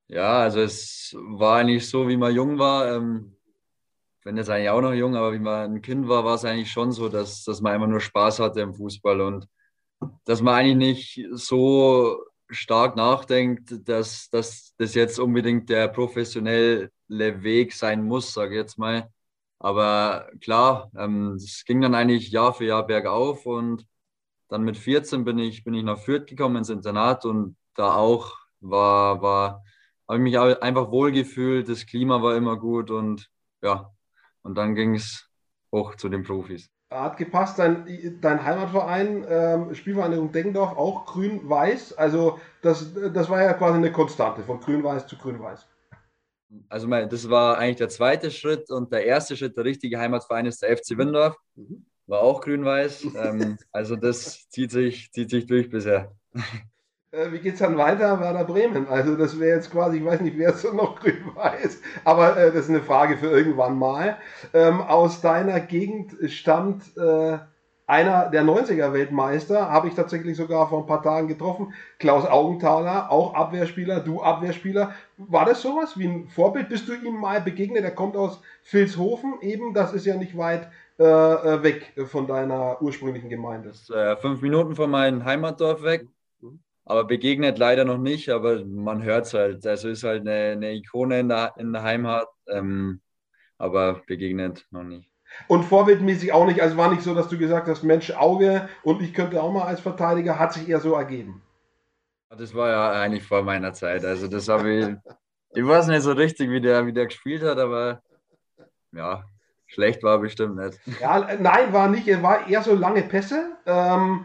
Ja, 0.08 0.40
also 0.42 0.60
es 0.60 1.16
war 1.18 1.58
eigentlich 1.58 1.88
so, 1.88 2.08
wie 2.08 2.16
man 2.16 2.34
jung 2.34 2.58
war. 2.58 2.94
Ähm, 2.96 3.36
ich 4.18 4.24
bin 4.24 4.36
jetzt 4.36 4.50
eigentlich 4.50 4.70
auch 4.70 4.80
noch 4.80 4.92
jung, 4.94 5.16
aber 5.16 5.32
wie 5.32 5.38
man 5.38 5.74
ein 5.76 5.82
Kind 5.82 6.08
war, 6.08 6.24
war 6.24 6.34
es 6.36 6.44
eigentlich 6.44 6.70
schon 6.70 6.92
so, 6.92 7.08
dass, 7.08 7.44
dass 7.44 7.60
man 7.60 7.74
immer 7.74 7.86
nur 7.88 8.00
Spaß 8.00 8.40
hatte 8.40 8.60
im 8.60 8.74
Fußball 8.74 9.20
und 9.20 9.48
dass 10.24 10.42
man 10.42 10.54
eigentlich 10.56 11.16
nicht 11.18 11.28
so 11.38 12.22
stark 12.50 12.96
nachdenkt, 12.96 13.88
dass, 13.88 14.30
dass 14.30 14.74
das 14.78 14.94
jetzt 14.94 15.18
unbedingt 15.20 15.70
der 15.70 15.88
professionelle 15.88 16.90
Weg 17.08 17.72
sein 17.74 18.04
muss, 18.04 18.32
sage 18.34 18.52
ich 18.54 18.58
jetzt 18.60 18.78
mal. 18.78 19.10
Aber 19.58 20.30
klar, 20.40 20.90
ähm, 20.96 21.32
es 21.36 21.64
ging 21.64 21.80
dann 21.80 21.94
eigentlich 21.94 22.30
Jahr 22.30 22.54
für 22.54 22.66
Jahr 22.66 22.86
bergauf 22.86 23.46
und 23.46 23.86
dann 24.48 24.62
mit 24.64 24.76
14 24.76 25.24
bin 25.24 25.38
ich, 25.38 25.64
bin 25.64 25.74
ich 25.74 25.84
nach 25.84 25.98
Fürth 25.98 26.26
gekommen 26.26 26.56
ins 26.56 26.70
Internat 26.70 27.24
und 27.24 27.56
da 27.74 27.94
auch 27.96 28.34
war, 28.60 29.22
war 29.22 29.64
habe 30.08 30.18
ich 30.18 30.22
mich 30.22 30.38
einfach 30.38 30.90
wohl 30.90 31.12
gefühlt, 31.12 31.68
das 31.68 31.86
Klima 31.86 32.22
war 32.22 32.36
immer 32.36 32.56
gut 32.56 32.90
und 32.90 33.28
ja, 33.62 33.90
und 34.42 34.56
dann 34.56 34.74
ging 34.74 34.94
es 34.94 35.28
hoch 35.72 35.96
zu 35.96 36.08
den 36.08 36.22
Profis. 36.22 36.70
Hat 36.90 37.16
gepasst, 37.16 37.58
dein, 37.58 37.84
dein 38.20 38.44
Heimatverein, 38.44 39.26
ähm, 39.28 39.74
Spielvereinigung 39.74 40.30
Deggendorf, 40.30 40.76
auch 40.76 41.04
grün-weiß. 41.06 41.98
Also 41.98 42.38
das, 42.62 42.94
das 43.12 43.28
war 43.28 43.42
ja 43.42 43.54
quasi 43.54 43.78
eine 43.78 43.90
Konstante, 43.90 44.44
von 44.44 44.60
grün-weiß 44.60 45.08
zu 45.08 45.16
grün-weiß. 45.16 45.66
Also 46.68 46.86
das 46.86 47.28
war 47.28 47.58
eigentlich 47.58 47.76
der 47.76 47.88
zweite 47.88 48.30
Schritt 48.30 48.70
und 48.70 48.92
der 48.92 49.04
erste 49.04 49.36
Schritt, 49.36 49.56
der 49.56 49.64
richtige 49.64 49.98
Heimatverein 49.98 50.46
ist 50.46 50.62
der 50.62 50.76
FC 50.76 50.96
Windorf. 50.96 51.36
Mhm. 51.56 51.86
War 52.06 52.20
auch 52.20 52.40
grün-weiß. 52.40 53.08
ähm, 53.16 53.58
also 53.72 53.96
das 53.96 54.48
zieht 54.48 54.70
sich, 54.70 55.10
zieht 55.10 55.30
sich 55.30 55.46
durch 55.46 55.68
bisher. 55.68 56.14
Äh, 57.16 57.32
wie 57.32 57.38
geht 57.38 57.54
es 57.54 57.60
dann 57.60 57.76
weiter? 57.78 58.20
Werder 58.20 58.44
Bremen. 58.44 58.88
Also 58.88 59.16
das 59.16 59.38
wäre 59.38 59.56
jetzt 59.56 59.70
quasi, 59.70 59.98
ich 59.98 60.04
weiß 60.04 60.20
nicht, 60.20 60.38
wer 60.38 60.50
es 60.50 60.62
so 60.62 60.72
noch 60.74 61.00
grün-weiß, 61.00 61.80
aber 62.04 62.36
äh, 62.36 62.52
das 62.52 62.64
ist 62.64 62.70
eine 62.70 62.82
Frage 62.82 63.16
für 63.16 63.28
irgendwann 63.28 63.78
mal. 63.78 64.18
Ähm, 64.52 64.80
aus 64.80 65.20
deiner 65.20 65.60
Gegend 65.60 66.16
stammt 66.30 66.96
äh, 66.96 67.38
einer 67.88 68.30
der 68.30 68.42
90er-Weltmeister, 68.42 69.70
habe 69.70 69.86
ich 69.86 69.94
tatsächlich 69.94 70.36
sogar 70.36 70.68
vor 70.68 70.80
ein 70.80 70.86
paar 70.86 71.02
Tagen 71.02 71.28
getroffen, 71.28 71.72
Klaus 72.00 72.26
Augenthaler, 72.26 73.12
auch 73.12 73.34
Abwehrspieler, 73.34 74.00
du 74.00 74.20
Abwehrspieler. 74.20 74.90
War 75.18 75.44
das 75.44 75.62
sowas 75.62 75.96
wie 75.96 76.08
ein 76.08 76.28
Vorbild? 76.28 76.68
Bist 76.68 76.88
du 76.88 76.94
ihm 76.94 77.14
mal 77.14 77.40
begegnet? 77.40 77.84
Er 77.84 77.92
kommt 77.92 78.16
aus 78.16 78.40
Vilshofen, 78.68 79.34
eben, 79.40 79.72
das 79.72 79.92
ist 79.92 80.04
ja 80.04 80.16
nicht 80.16 80.36
weit 80.36 80.68
äh, 80.98 81.04
äh 81.04 81.62
weg 81.62 81.92
von 82.08 82.26
deiner 82.26 82.82
ursprünglichen 82.82 83.28
Gemeinde. 83.28 83.68
Das 83.68 83.82
ist, 83.82 83.90
äh, 83.90 84.16
fünf 84.16 84.42
Minuten 84.42 84.74
von 84.74 84.90
meinem 84.90 85.24
Heimatdorf 85.24 85.84
weg. 85.84 86.08
Aber 86.88 87.04
begegnet 87.04 87.58
leider 87.58 87.84
noch 87.84 87.98
nicht, 87.98 88.28
aber 88.28 88.64
man 88.64 89.02
hört 89.02 89.26
es 89.26 89.34
halt. 89.34 89.66
Also 89.66 89.88
ist 89.88 90.04
halt 90.04 90.20
eine, 90.20 90.52
eine 90.52 90.72
Ikone 90.72 91.18
in 91.18 91.28
der, 91.28 91.52
in 91.58 91.72
der 91.72 91.82
Heimat, 91.82 92.28
ähm, 92.48 93.00
aber 93.58 94.02
begegnet 94.06 94.64
noch 94.70 94.84
nicht. 94.84 95.10
Und 95.48 95.64
vorbildmäßig 95.64 96.32
auch 96.32 96.46
nicht. 96.46 96.62
Also 96.62 96.76
war 96.76 96.88
nicht 96.88 97.02
so, 97.02 97.12
dass 97.12 97.28
du 97.28 97.36
gesagt 97.36 97.66
hast, 97.66 97.82
Mensch, 97.82 98.12
Auge 98.12 98.68
und 98.84 99.02
ich 99.02 99.12
könnte 99.12 99.42
auch 99.42 99.52
mal 99.52 99.66
als 99.66 99.80
Verteidiger, 99.80 100.38
hat 100.38 100.52
sich 100.52 100.68
eher 100.68 100.78
so 100.78 100.94
ergeben. 100.94 101.42
Das 102.30 102.54
war 102.54 102.70
ja 102.70 102.92
eigentlich 103.00 103.24
vor 103.24 103.42
meiner 103.42 103.72
Zeit. 103.72 104.04
Also 104.04 104.28
das 104.28 104.48
habe 104.48 104.72
ich, 104.72 104.86
ich 105.54 105.66
weiß 105.66 105.88
nicht 105.88 106.02
so 106.02 106.12
richtig, 106.12 106.50
wie 106.50 106.60
der, 106.60 106.86
wie 106.86 106.92
der 106.92 107.06
gespielt 107.06 107.42
hat, 107.42 107.58
aber 107.58 108.00
ja, 108.92 109.24
schlecht 109.66 110.04
war 110.04 110.18
bestimmt 110.18 110.56
nicht. 110.56 110.78
Ja, 111.00 111.34
nein, 111.40 111.72
war 111.72 111.88
nicht. 111.88 112.06
Er 112.06 112.22
war 112.22 112.46
eher 112.48 112.62
so 112.62 112.74
lange 112.74 113.02
Pässe. 113.02 113.56
Ähm, 113.66 114.24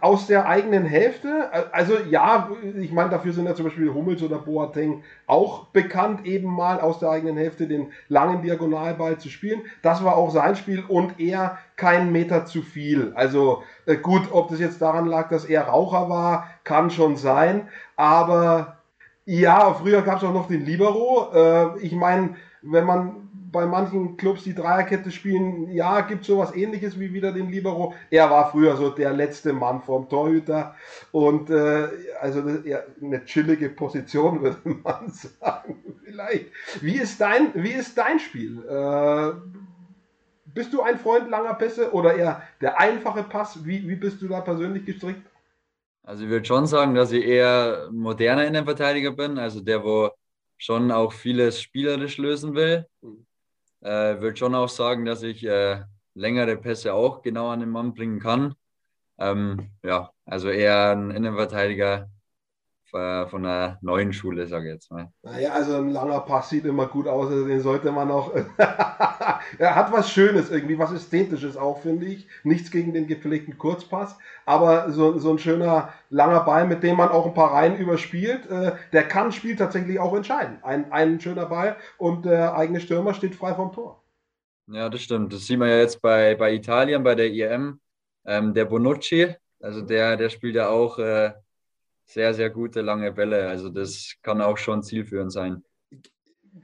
aus 0.00 0.26
der 0.26 0.46
eigenen 0.46 0.84
Hälfte. 0.84 1.50
Also 1.72 1.94
ja, 2.10 2.50
ich 2.80 2.92
meine, 2.92 3.10
dafür 3.10 3.32
sind 3.32 3.46
ja 3.46 3.54
zum 3.54 3.66
Beispiel 3.66 3.92
Hummels 3.92 4.22
oder 4.22 4.38
Boateng 4.38 5.02
auch 5.26 5.66
bekannt, 5.66 6.26
eben 6.26 6.48
mal 6.48 6.80
aus 6.80 6.98
der 6.98 7.10
eigenen 7.10 7.36
Hälfte 7.36 7.66
den 7.66 7.92
langen 8.08 8.42
Diagonalball 8.42 9.18
zu 9.18 9.28
spielen. 9.28 9.62
Das 9.82 10.04
war 10.04 10.16
auch 10.16 10.30
sein 10.30 10.56
Spiel 10.56 10.84
und 10.86 11.18
er 11.18 11.58
keinen 11.76 12.12
Meter 12.12 12.46
zu 12.46 12.62
viel. 12.62 13.12
Also 13.14 13.62
äh, 13.86 13.96
gut, 13.96 14.28
ob 14.32 14.48
das 14.50 14.60
jetzt 14.60 14.82
daran 14.82 15.06
lag, 15.06 15.28
dass 15.28 15.44
er 15.44 15.62
Raucher 15.62 16.08
war, 16.08 16.48
kann 16.64 16.90
schon 16.90 17.16
sein. 17.16 17.68
Aber 17.96 18.78
ja, 19.26 19.72
früher 19.74 20.02
gab 20.02 20.18
es 20.18 20.24
auch 20.24 20.34
noch 20.34 20.48
den 20.48 20.64
Libero. 20.64 21.30
Äh, 21.32 21.78
ich 21.80 21.92
meine, 21.92 22.36
wenn 22.62 22.84
man 22.84 23.23
bei 23.54 23.66
manchen 23.66 24.16
Clubs, 24.16 24.42
die 24.42 24.54
Dreierkette 24.54 25.12
spielen, 25.12 25.70
ja, 25.70 26.00
gibt 26.00 26.24
sowas 26.24 26.54
ähnliches 26.56 26.98
wie 26.98 27.14
wieder 27.14 27.30
den 27.30 27.50
Libero. 27.50 27.94
Er 28.10 28.28
war 28.28 28.50
früher 28.50 28.76
so 28.76 28.90
der 28.90 29.12
letzte 29.12 29.52
Mann 29.52 29.80
vom 29.80 30.08
Torhüter 30.08 30.74
und 31.12 31.50
äh, 31.50 31.88
also 32.20 32.42
eine 33.00 33.24
chillige 33.24 33.70
Position, 33.70 34.42
würde 34.42 34.58
man 34.82 35.08
sagen, 35.08 35.76
vielleicht. 36.04 36.46
Wie 36.80 36.96
ist 36.96 37.20
dein, 37.20 37.54
wie 37.54 37.70
ist 37.70 37.96
dein 37.96 38.18
Spiel? 38.18 38.58
Äh, 38.68 39.32
bist 40.46 40.72
du 40.72 40.82
ein 40.82 40.98
Freund 40.98 41.30
langer 41.30 41.54
Pässe 41.54 41.92
oder 41.92 42.16
eher 42.16 42.42
der 42.60 42.80
einfache 42.80 43.22
Pass? 43.22 43.64
Wie, 43.64 43.88
wie 43.88 43.96
bist 43.96 44.20
du 44.20 44.26
da 44.26 44.40
persönlich 44.40 44.84
gestrickt? 44.84 45.22
Also 46.02 46.24
ich 46.24 46.30
würde 46.30 46.44
schon 46.44 46.66
sagen, 46.66 46.94
dass 46.96 47.12
ich 47.12 47.24
eher 47.24 47.88
moderner 47.92 48.46
Innenverteidiger 48.46 49.12
bin, 49.12 49.38
also 49.38 49.60
der, 49.60 49.84
wo 49.84 50.10
schon 50.58 50.90
auch 50.90 51.12
vieles 51.12 51.60
spielerisch 51.60 52.18
lösen 52.18 52.54
will. 52.54 52.86
Äh, 53.84 54.20
würde 54.20 54.36
schon 54.36 54.54
auch 54.54 54.68
sagen, 54.68 55.04
dass 55.04 55.22
ich 55.22 55.44
äh, 55.44 55.82
längere 56.14 56.56
Pässe 56.56 56.94
auch 56.94 57.22
genau 57.22 57.48
an 57.50 57.60
den 57.60 57.70
Mann 57.70 57.94
bringen 57.94 58.18
kann. 58.20 58.54
Ähm, 59.18 59.72
ja, 59.84 60.12
also 60.26 60.48
eher 60.50 60.92
ein 60.92 61.10
Innenverteidiger 61.10 62.10
äh, 62.94 63.26
von 63.26 63.44
einer 63.44 63.78
neuen 63.82 64.12
Schule, 64.12 64.46
sage 64.46 64.68
ich 64.68 64.74
jetzt 64.74 64.90
mal. 64.90 65.10
Naja, 65.22 65.52
also 65.52 65.76
ein 65.76 65.90
langer 65.90 66.20
Pass 66.20 66.50
sieht 66.50 66.64
immer 66.64 66.86
gut 66.86 67.08
aus, 67.08 67.28
also 67.28 67.46
den 67.46 67.60
sollte 67.60 67.90
man 67.90 68.10
auch. 68.10 68.32
er 69.58 69.74
hat 69.74 69.92
was 69.92 70.10
Schönes 70.10 70.50
irgendwie, 70.50 70.78
was 70.78 70.92
Ästhetisches 70.92 71.56
auch, 71.56 71.80
finde 71.80 72.06
ich. 72.06 72.26
Nichts 72.44 72.70
gegen 72.70 72.94
den 72.94 73.06
gepflegten 73.06 73.58
Kurzpass, 73.58 74.16
aber 74.46 74.90
so, 74.92 75.18
so 75.18 75.30
ein 75.30 75.38
schöner 75.38 75.92
langer 76.08 76.40
Ball, 76.40 76.66
mit 76.66 76.82
dem 76.82 76.96
man 76.96 77.08
auch 77.08 77.26
ein 77.26 77.34
paar 77.34 77.52
Reihen 77.52 77.76
überspielt, 77.76 78.48
äh, 78.48 78.72
der 78.92 79.08
kann 79.08 79.32
Spiel 79.32 79.56
tatsächlich 79.56 79.98
auch 79.98 80.14
entscheiden. 80.14 80.58
Ein, 80.62 80.92
ein 80.92 81.20
schöner 81.20 81.46
Ball 81.46 81.76
und 81.98 82.24
der 82.24 82.54
eigene 82.56 82.80
Stürmer 82.80 83.14
steht 83.14 83.34
frei 83.34 83.54
vom 83.54 83.72
Tor. 83.72 84.02
Ja, 84.68 84.88
das 84.88 85.02
stimmt. 85.02 85.32
Das 85.32 85.46
sieht 85.46 85.58
man 85.58 85.68
ja 85.68 85.78
jetzt 85.78 86.00
bei, 86.00 86.34
bei 86.36 86.54
Italien, 86.54 87.02
bei 87.02 87.14
der 87.14 87.30
IM. 87.30 87.80
Ähm, 88.26 88.54
der 88.54 88.64
Bonucci, 88.64 89.34
also 89.60 89.82
der, 89.82 90.16
der 90.16 90.30
spielt 90.30 90.54
ja 90.54 90.68
auch. 90.68 90.98
Äh, 90.98 91.32
sehr, 92.06 92.34
sehr 92.34 92.50
gute 92.50 92.80
lange 92.80 93.12
Bälle. 93.12 93.48
Also 93.48 93.68
das 93.68 94.14
kann 94.22 94.40
auch 94.40 94.58
schon 94.58 94.82
zielführend 94.82 95.32
sein. 95.32 95.62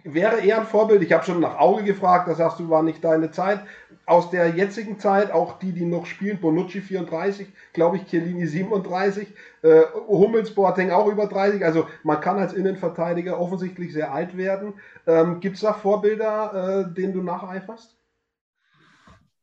Wäre 0.05 0.41
eher 0.41 0.61
ein 0.61 0.67
Vorbild, 0.67 1.03
ich 1.03 1.13
habe 1.13 1.25
schon 1.25 1.41
nach 1.41 1.59
Auge 1.59 1.83
gefragt, 1.83 2.29
das 2.29 2.39
sagst 2.39 2.61
du, 2.61 2.71
war 2.71 2.83
nicht 2.83 3.03
deine 3.03 3.33
Zeit. 3.33 3.61
Aus 4.07 4.31
der 4.31 4.51
jetzigen 4.51 5.01
Zeit, 5.01 5.33
auch 5.33 5.59
die, 5.59 5.73
die 5.73 5.85
noch 5.85 6.07
spielen, 6.07 6.41
Bonucci 6.41 6.81
34, 6.81 7.49
glaube 7.73 7.97
ich, 7.97 8.07
Chiellini 8.07 8.47
37, 8.47 9.29
äh, 9.63 9.83
Hummels, 10.09 10.55
Boateng 10.55 10.91
auch 10.93 11.09
über 11.09 11.27
30. 11.27 11.65
Also 11.65 11.89
man 12.05 12.21
kann 12.21 12.39
als 12.39 12.53
Innenverteidiger 12.53 13.41
offensichtlich 13.41 13.93
sehr 13.93 14.13
alt 14.13 14.37
werden. 14.37 14.75
Ähm, 15.09 15.41
Gibt 15.41 15.57
es 15.57 15.63
da 15.63 15.73
Vorbilder, 15.73 16.87
äh, 16.89 16.95
denen 16.95 17.13
du 17.13 17.23
nacheiferst? 17.23 18.00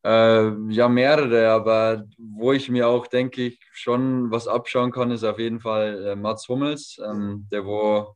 Äh, 0.04 0.52
ja, 0.72 0.88
mehrere, 0.88 1.50
aber 1.50 2.06
wo 2.18 2.54
ich 2.54 2.70
mir 2.70 2.88
auch, 2.88 3.08
denke 3.08 3.44
ich, 3.48 3.60
schon 3.74 4.32
was 4.32 4.48
abschauen 4.48 4.92
kann, 4.92 5.12
ist 5.12 5.24
auf 5.24 5.40
jeden 5.40 5.60
Fall 5.60 6.06
äh, 6.06 6.16
Mats 6.16 6.48
Hummels, 6.48 7.00
ähm, 7.06 7.48
der 7.52 7.66
wo, 7.66 8.16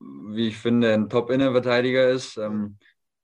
wie 0.00 0.48
ich 0.48 0.58
finde, 0.58 0.92
ein 0.94 1.08
Top-Innenverteidiger 1.10 2.10
ist 2.10 2.36
ähm, 2.38 2.78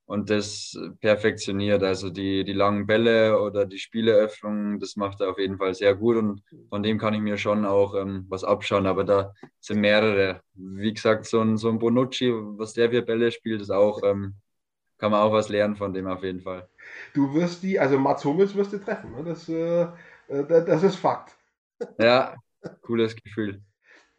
und 0.06 0.30
das 0.30 0.78
perfektioniert. 1.00 1.82
Also 1.82 2.10
die, 2.10 2.44
die 2.44 2.52
langen 2.54 2.86
Bälle 2.86 3.40
oder 3.40 3.66
die 3.66 3.78
Spieleöffnung, 3.78 4.80
das 4.80 4.96
macht 4.96 5.20
er 5.20 5.30
auf 5.30 5.38
jeden 5.38 5.58
Fall 5.58 5.74
sehr 5.74 5.94
gut 5.94 6.16
und 6.16 6.42
von 6.70 6.82
dem 6.82 6.98
kann 6.98 7.14
ich 7.14 7.20
mir 7.22 7.38
schon 7.38 7.66
auch 7.66 7.94
ähm, 7.96 8.26
was 8.28 8.44
abschauen, 8.44 8.86
aber 8.86 9.04
da 9.04 9.34
sind 9.60 9.80
mehrere. 9.80 10.42
Wie 10.54 10.94
gesagt, 10.94 11.26
so 11.26 11.40
ein, 11.42 11.56
so 11.58 11.68
ein 11.70 11.78
Bonucci, 11.78 12.32
was 12.58 12.74
der 12.74 12.90
für 12.90 13.02
Bälle 13.02 13.30
spielt, 13.32 13.62
ist 13.62 13.70
auch, 13.70 14.02
ähm, 14.04 14.36
kann 14.98 15.10
man 15.10 15.20
auch 15.20 15.32
was 15.32 15.48
lernen 15.48 15.76
von 15.76 15.92
dem 15.92 16.06
auf 16.06 16.22
jeden 16.22 16.40
Fall 16.40 16.68
du 17.12 17.34
wirst 17.34 17.62
die, 17.62 17.78
also 17.78 17.98
Mats 17.98 18.24
Hummels 18.24 18.54
wirst 18.54 18.72
du 18.72 18.78
treffen. 18.78 19.12
Ne? 19.12 19.24
Das, 19.24 19.48
äh, 19.48 19.82
äh 20.28 20.64
das 20.64 20.82
ist 20.82 20.96
Fakt. 20.96 21.36
Ja, 21.98 22.34
cooles 22.82 23.14
Gefühl. 23.16 23.62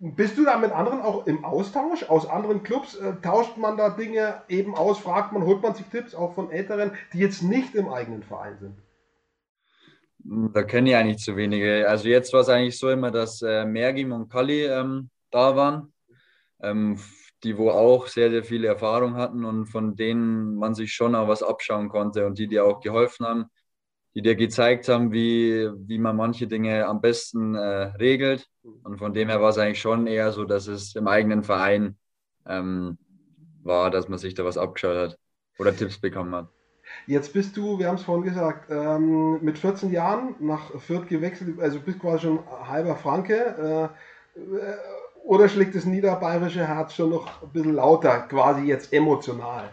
Bist 0.01 0.37
du 0.37 0.45
da 0.45 0.57
mit 0.57 0.71
anderen 0.71 1.01
auch 1.01 1.27
im 1.27 1.43
Austausch? 1.43 2.03
Aus 2.03 2.25
anderen 2.25 2.63
Clubs 2.63 2.95
äh, 2.95 3.15
tauscht 3.21 3.57
man 3.57 3.75
da 3.75 3.89
Dinge 3.89 4.41
eben 4.47 4.73
aus, 4.75 4.99
fragt 4.99 5.33
man, 5.33 5.43
holt 5.43 5.61
man 5.61 5.75
sich 5.75 5.85
Tipps 5.87 6.15
auch 6.15 6.35
von 6.35 6.51
Älteren, 6.51 6.91
die 7.11 7.19
jetzt 7.19 7.43
nicht 7.43 7.75
im 7.75 7.89
eigenen 7.89 8.23
Verein 8.23 8.57
sind? 8.59 8.77
Da 10.53 10.63
kenne 10.63 10.91
ich 10.91 10.95
eigentlich 10.95 11.17
zu 11.17 11.35
wenige. 11.35 11.87
Also 11.89 12.07
jetzt 12.07 12.31
war 12.31 12.41
es 12.41 12.49
eigentlich 12.49 12.77
so 12.77 12.89
immer, 12.89 13.11
dass 13.11 13.41
äh, 13.41 13.65
Mergim 13.65 14.13
und 14.13 14.29
Kali 14.29 14.65
ähm, 14.65 15.09
da 15.31 15.55
waren. 15.55 15.93
Ähm, 16.61 16.97
die 17.43 17.57
wo 17.57 17.69
auch 17.69 18.07
sehr, 18.07 18.29
sehr 18.29 18.43
viele 18.43 18.67
Erfahrung 18.67 19.15
hatten 19.15 19.45
und 19.45 19.67
von 19.67 19.95
denen 19.95 20.55
man 20.55 20.75
sich 20.75 20.93
schon 20.93 21.15
auch 21.15 21.27
was 21.27 21.43
abschauen 21.43 21.89
konnte 21.89 22.25
und 22.25 22.37
die 22.37 22.47
dir 22.47 22.65
auch 22.65 22.81
geholfen 22.81 23.25
haben, 23.25 23.45
die 24.15 24.21
dir 24.21 24.35
gezeigt 24.35 24.89
haben, 24.89 25.11
wie, 25.11 25.69
wie 25.87 25.99
man 25.99 26.15
manche 26.15 26.47
Dinge 26.47 26.85
am 26.85 26.99
besten 26.99 27.55
äh, 27.55 27.59
regelt. 27.59 28.47
Und 28.83 28.97
von 28.97 29.13
dem 29.13 29.29
her 29.29 29.41
war 29.41 29.49
es 29.49 29.57
eigentlich 29.57 29.79
schon 29.79 30.07
eher 30.07 30.31
so, 30.31 30.43
dass 30.45 30.67
es 30.67 30.95
im 30.95 31.07
eigenen 31.07 31.43
Verein 31.43 31.97
ähm, 32.47 32.97
war, 33.63 33.91
dass 33.91 34.09
man 34.09 34.19
sich 34.19 34.33
da 34.33 34.43
was 34.43 34.57
abgeschaut 34.57 34.97
hat 34.97 35.17
oder 35.57 35.75
Tipps 35.75 35.99
bekommen 35.99 36.33
hat. 36.35 36.47
Jetzt 37.05 37.33
bist 37.33 37.55
du, 37.55 37.77
wir 37.77 37.87
haben 37.87 37.95
es 37.95 38.03
vorhin 38.03 38.25
gesagt, 38.25 38.69
ähm, 38.71 39.43
mit 39.43 39.59
14 39.59 39.91
Jahren 39.91 40.35
nach 40.39 40.71
Fürth 40.81 41.07
gewechselt, 41.07 41.59
also 41.59 41.79
bist 41.79 41.99
quasi 41.99 42.23
schon 42.23 42.39
halber 42.67 42.95
Franke. 42.95 43.91
Äh, 44.35 44.39
äh 44.39 44.75
oder 45.29 45.47
schlägt 45.47 45.75
das 45.75 45.85
niederbayerische 45.85 46.67
Herz 46.67 46.95
schon 46.95 47.11
noch 47.11 47.43
ein 47.43 47.49
bisschen 47.49 47.75
lauter, 47.75 48.21
quasi 48.21 48.63
jetzt 48.63 48.91
emotional? 48.91 49.69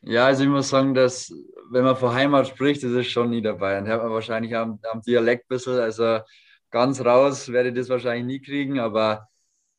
Ja, 0.00 0.24
also 0.24 0.44
ich 0.44 0.48
muss 0.48 0.70
sagen, 0.70 0.94
dass 0.94 1.30
wenn 1.70 1.84
man 1.84 1.94
von 1.94 2.14
Heimat 2.14 2.48
spricht, 2.48 2.82
das 2.82 2.92
ist 2.92 3.10
schon 3.10 3.28
Niederbayern. 3.28 3.86
Hat 3.86 4.02
man 4.02 4.12
wahrscheinlich 4.12 4.56
am, 4.56 4.78
am 4.90 5.02
Dialekt 5.02 5.44
ein 5.44 5.48
bisschen, 5.48 5.78
also 5.78 6.20
ganz 6.70 7.04
raus 7.04 7.52
werde 7.52 7.68
ich 7.68 7.74
das 7.74 7.90
wahrscheinlich 7.90 8.24
nie 8.24 8.40
kriegen, 8.40 8.78
aber 8.78 9.28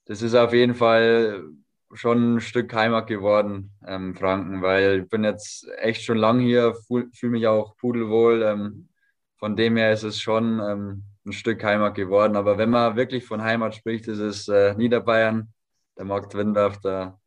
das 0.06 0.22
ist 0.22 0.36
auf 0.36 0.54
jeden 0.54 0.76
Fall 0.76 1.44
schon 1.94 2.36
ein 2.36 2.40
Stück 2.40 2.72
Heimat 2.72 3.08
geworden, 3.08 3.72
ähm, 3.88 4.14
Franken, 4.16 4.62
weil 4.62 5.02
ich 5.02 5.10
bin 5.10 5.24
jetzt 5.24 5.68
echt 5.80 6.04
schon 6.04 6.18
lang 6.18 6.40
hier, 6.40 6.76
fühle 6.86 7.32
mich 7.32 7.48
auch 7.48 7.76
pudelwohl. 7.78 8.44
Ähm, 8.44 8.90
von 9.38 9.56
dem 9.56 9.76
her 9.76 9.92
ist 9.92 10.04
es 10.04 10.22
schon 10.22 10.60
ähm, 10.60 11.04
ein 11.26 11.34
Stück 11.34 11.64
Heimat 11.64 11.96
geworden. 11.96 12.36
Aber 12.36 12.58
wenn 12.58 12.70
man 12.70 12.96
wirklich 12.96 13.26
von 13.26 13.42
Heimat 13.42 13.76
spricht, 13.76 14.08
ist 14.08 14.20
es 14.20 14.48
äh, 14.48 14.74
Niederbayern, 14.76 15.54
der 15.98 16.06
Markt 16.06 16.36
Windorf, 16.36 16.80
da, 16.82 17.20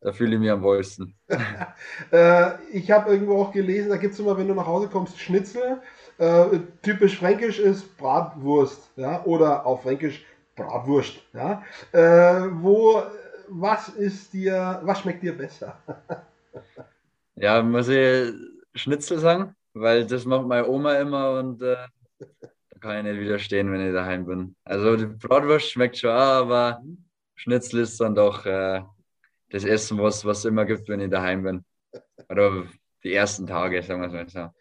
da 0.00 0.12
fühle 0.12 0.34
ich 0.34 0.40
mich 0.40 0.50
am 0.50 0.62
wohlsten. 0.62 1.14
äh, 2.12 2.50
ich 2.72 2.90
habe 2.90 3.10
irgendwo 3.10 3.40
auch 3.42 3.52
gelesen, 3.52 3.90
da 3.90 3.96
gibt 3.96 4.14
es 4.14 4.20
immer, 4.20 4.36
wenn 4.36 4.48
du 4.48 4.54
nach 4.54 4.66
Hause 4.66 4.88
kommst, 4.88 5.18
Schnitzel. 5.18 5.80
Äh, 6.18 6.58
typisch 6.82 7.18
fränkisch 7.18 7.58
ist 7.58 7.96
Bratwurst, 7.96 8.90
ja, 8.96 9.24
oder 9.24 9.64
auf 9.64 9.82
fränkisch 9.82 10.24
Bratwurst, 10.56 11.22
ja. 11.32 11.62
Äh, 11.92 12.48
wo, 12.50 13.02
was 13.48 13.88
ist 13.88 14.32
dir, 14.32 14.80
was 14.82 15.00
schmeckt 15.00 15.22
dir 15.22 15.36
besser? 15.36 15.78
ja, 17.36 17.62
muss 17.62 17.88
ich 17.88 18.34
Schnitzel 18.74 19.18
sagen, 19.20 19.54
weil 19.74 20.06
das 20.06 20.24
macht 20.24 20.46
meine 20.46 20.68
Oma 20.68 20.94
immer 20.94 21.38
und 21.38 21.62
äh, 21.62 21.76
kann 22.80 22.98
ich 22.98 23.12
nicht 23.12 23.20
widerstehen, 23.20 23.72
wenn 23.72 23.86
ich 23.86 23.92
daheim 23.92 24.26
bin. 24.26 24.56
Also 24.64 24.96
die 24.96 25.06
Bratwurst 25.06 25.70
schmeckt 25.70 25.98
schon, 25.98 26.10
aber 26.10 26.82
Schnitzel 27.34 27.80
ist 27.80 28.00
dann 28.00 28.14
doch 28.14 28.44
äh, 28.46 28.82
das 29.50 29.64
Essen, 29.64 29.98
was 29.98 30.24
es 30.24 30.44
immer 30.44 30.64
gibt, 30.64 30.88
wenn 30.88 31.00
ich 31.00 31.10
daheim 31.10 31.42
bin. 31.42 31.64
Oder 32.28 32.64
die 33.04 33.14
ersten 33.14 33.46
Tage, 33.46 33.82
sagen 33.82 34.00
wir 34.00 34.22
es 34.22 34.34
mal 34.34 34.52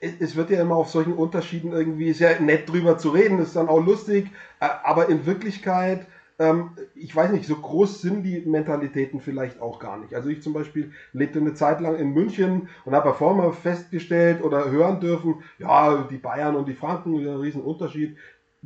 so. 0.00 0.18
Es 0.18 0.36
wird 0.36 0.50
ja 0.50 0.60
immer 0.60 0.76
auf 0.76 0.90
solchen 0.90 1.14
Unterschieden 1.14 1.72
irgendwie 1.72 2.12
sehr 2.12 2.40
nett 2.40 2.68
drüber 2.68 2.98
zu 2.98 3.10
reden, 3.10 3.38
ist 3.38 3.56
dann 3.56 3.68
auch 3.68 3.80
lustig, 3.80 4.30
äh, 4.60 4.68
aber 4.82 5.08
in 5.08 5.26
Wirklichkeit, 5.26 6.06
ähm, 6.38 6.70
ich 6.94 7.14
weiß 7.14 7.30
nicht, 7.32 7.46
so 7.46 7.56
groß 7.56 8.00
sind 8.00 8.22
die 8.24 8.40
Mentalitäten 8.40 9.20
vielleicht 9.20 9.60
auch 9.60 9.78
gar 9.78 9.98
nicht. 9.98 10.14
Also 10.14 10.28
ich 10.28 10.42
zum 10.42 10.52
Beispiel 10.52 10.92
lebte 11.12 11.38
eine 11.40 11.54
Zeit 11.54 11.80
lang 11.80 11.96
in 11.96 12.12
München 12.12 12.68
und 12.84 12.94
habe 12.94 13.08
davor 13.10 13.34
mal 13.34 13.52
festgestellt 13.52 14.42
oder 14.42 14.70
hören 14.70 15.00
dürfen, 15.00 15.42
ja, 15.58 16.06
die 16.10 16.18
Bayern 16.18 16.56
und 16.56 16.68
die 16.68 16.74
Franken, 16.74 17.16
ein 17.16 17.36
riesen 17.36 17.62
Unterschied. 17.62 18.16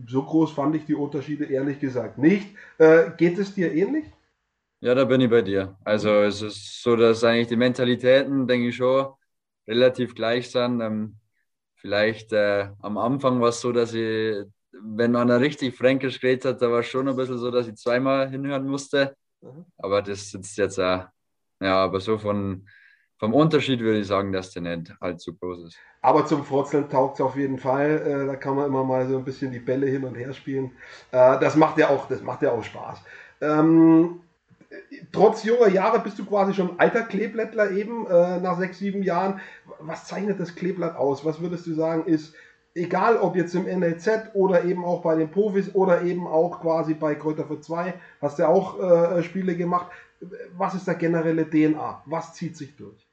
So 0.06 0.22
groß 0.22 0.52
fand 0.52 0.76
ich 0.76 0.86
die 0.86 0.94
Unterschiede 0.94 1.44
ehrlich 1.46 1.80
gesagt 1.80 2.18
nicht. 2.18 2.48
Äh, 2.78 3.10
geht 3.16 3.38
es 3.38 3.54
dir 3.54 3.72
ähnlich? 3.72 4.04
Ja, 4.80 4.94
da 4.94 5.04
bin 5.04 5.20
ich 5.20 5.30
bei 5.30 5.42
dir. 5.42 5.76
Also 5.84 6.22
es 6.22 6.40
ist 6.42 6.82
so, 6.82 6.94
dass 6.94 7.24
eigentlich 7.24 7.48
die 7.48 7.56
Mentalitäten, 7.56 8.46
denke 8.46 8.68
ich 8.68 8.76
schon, 8.76 9.08
relativ 9.66 10.14
gleich 10.14 10.50
sind. 10.50 10.80
Ähm, 10.80 11.18
vielleicht 11.76 12.32
äh, 12.32 12.70
am 12.80 12.98
Anfang 12.98 13.40
war 13.40 13.48
es 13.50 13.60
so, 13.60 13.72
dass 13.72 13.94
ich, 13.94 14.36
wenn 14.72 15.16
einer 15.16 15.40
richtig 15.40 15.76
fränkisch 15.76 16.20
geredet 16.20 16.44
hat, 16.44 16.62
da 16.62 16.70
war 16.70 16.80
es 16.80 16.86
schon 16.86 17.08
ein 17.08 17.16
bisschen 17.16 17.38
so, 17.38 17.50
dass 17.50 17.68
ich 17.68 17.76
zweimal 17.76 18.28
hinhören 18.28 18.66
musste. 18.66 19.16
Mhm. 19.40 19.64
Aber 19.78 20.02
das 20.02 20.30
sitzt 20.30 20.56
jetzt 20.58 20.78
auch, 20.78 21.06
ja, 21.60 21.76
aber 21.84 22.00
so 22.00 22.18
von, 22.18 22.68
vom 23.18 23.34
Unterschied 23.34 23.80
würde 23.80 24.00
ich 24.00 24.06
sagen, 24.06 24.32
dass 24.32 24.52
der 24.52 24.62
nicht 24.62 24.94
allzu 25.00 25.36
groß 25.36 25.66
ist. 25.66 25.78
Aber 26.02 26.26
zum 26.26 26.44
Frotzeln 26.44 26.88
taugt 26.88 27.16
es 27.16 27.20
auf 27.20 27.36
jeden 27.36 27.58
Fall. 27.58 28.02
Äh, 28.06 28.26
da 28.26 28.36
kann 28.36 28.54
man 28.54 28.66
immer 28.66 28.84
mal 28.84 29.06
so 29.08 29.18
ein 29.18 29.24
bisschen 29.24 29.50
die 29.50 29.58
Bälle 29.58 29.86
hin 29.86 30.04
und 30.04 30.14
her 30.14 30.32
spielen. 30.32 30.72
Äh, 31.10 31.38
das 31.40 31.56
macht 31.56 31.78
ja 31.78 31.88
auch, 31.88 32.06
das 32.08 32.22
macht 32.22 32.42
ja 32.42 32.52
auch 32.52 32.62
Spaß. 32.62 33.02
Ähm, 33.40 34.20
trotz 35.12 35.44
junger 35.44 35.68
Jahre 35.68 36.00
bist 36.00 36.18
du 36.18 36.24
quasi 36.24 36.54
schon 36.54 36.78
alter 36.78 37.02
Kleeblättler 37.02 37.72
eben, 37.72 38.06
äh, 38.06 38.38
nach 38.40 38.58
sechs, 38.58 38.78
sieben 38.78 39.02
Jahren. 39.02 39.40
Was 39.80 40.06
zeichnet 40.06 40.38
das 40.38 40.54
Kleeblatt 40.54 40.96
aus? 40.96 41.24
Was 41.24 41.40
würdest 41.40 41.66
du 41.66 41.74
sagen, 41.74 42.04
ist, 42.04 42.34
egal 42.78 43.18
ob 43.18 43.36
jetzt 43.36 43.54
im 43.54 43.64
NLZ 43.64 44.30
oder 44.34 44.64
eben 44.64 44.84
auch 44.84 45.02
bei 45.02 45.16
den 45.16 45.30
Profis 45.30 45.74
oder 45.74 46.02
eben 46.02 46.26
auch 46.26 46.60
quasi 46.60 46.94
bei 46.94 47.14
Kräuter 47.14 47.46
für 47.46 47.60
zwei, 47.60 47.94
hast 48.20 48.38
du 48.38 48.44
ja 48.44 48.48
auch 48.48 48.78
äh, 48.80 49.22
Spiele 49.22 49.56
gemacht. 49.56 49.90
Was 50.56 50.74
ist 50.74 50.86
der 50.86 50.94
generelle 50.94 51.48
DNA? 51.48 52.02
Was 52.06 52.34
zieht 52.34 52.56
sich 52.56 52.74
durch? 52.76 53.06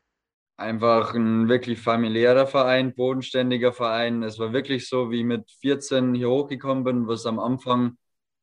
Einfach 0.57 1.13
ein 1.13 1.50
wirklich 1.50 1.81
familiärer 1.81 2.48
Verein, 2.48 2.95
bodenständiger 2.95 3.74
Verein. 3.74 4.23
Es 4.23 4.39
war 4.39 4.54
wirklich 4.54 4.88
so, 4.88 5.12
wie 5.12 5.19
ich 5.19 5.25
mit 5.25 5.51
14 5.60 6.13
hier 6.13 6.30
hochgekommen 6.30 6.84
bin, 6.86 7.08
was 7.08 7.25
am 7.25 7.39
Anfang 7.39 7.97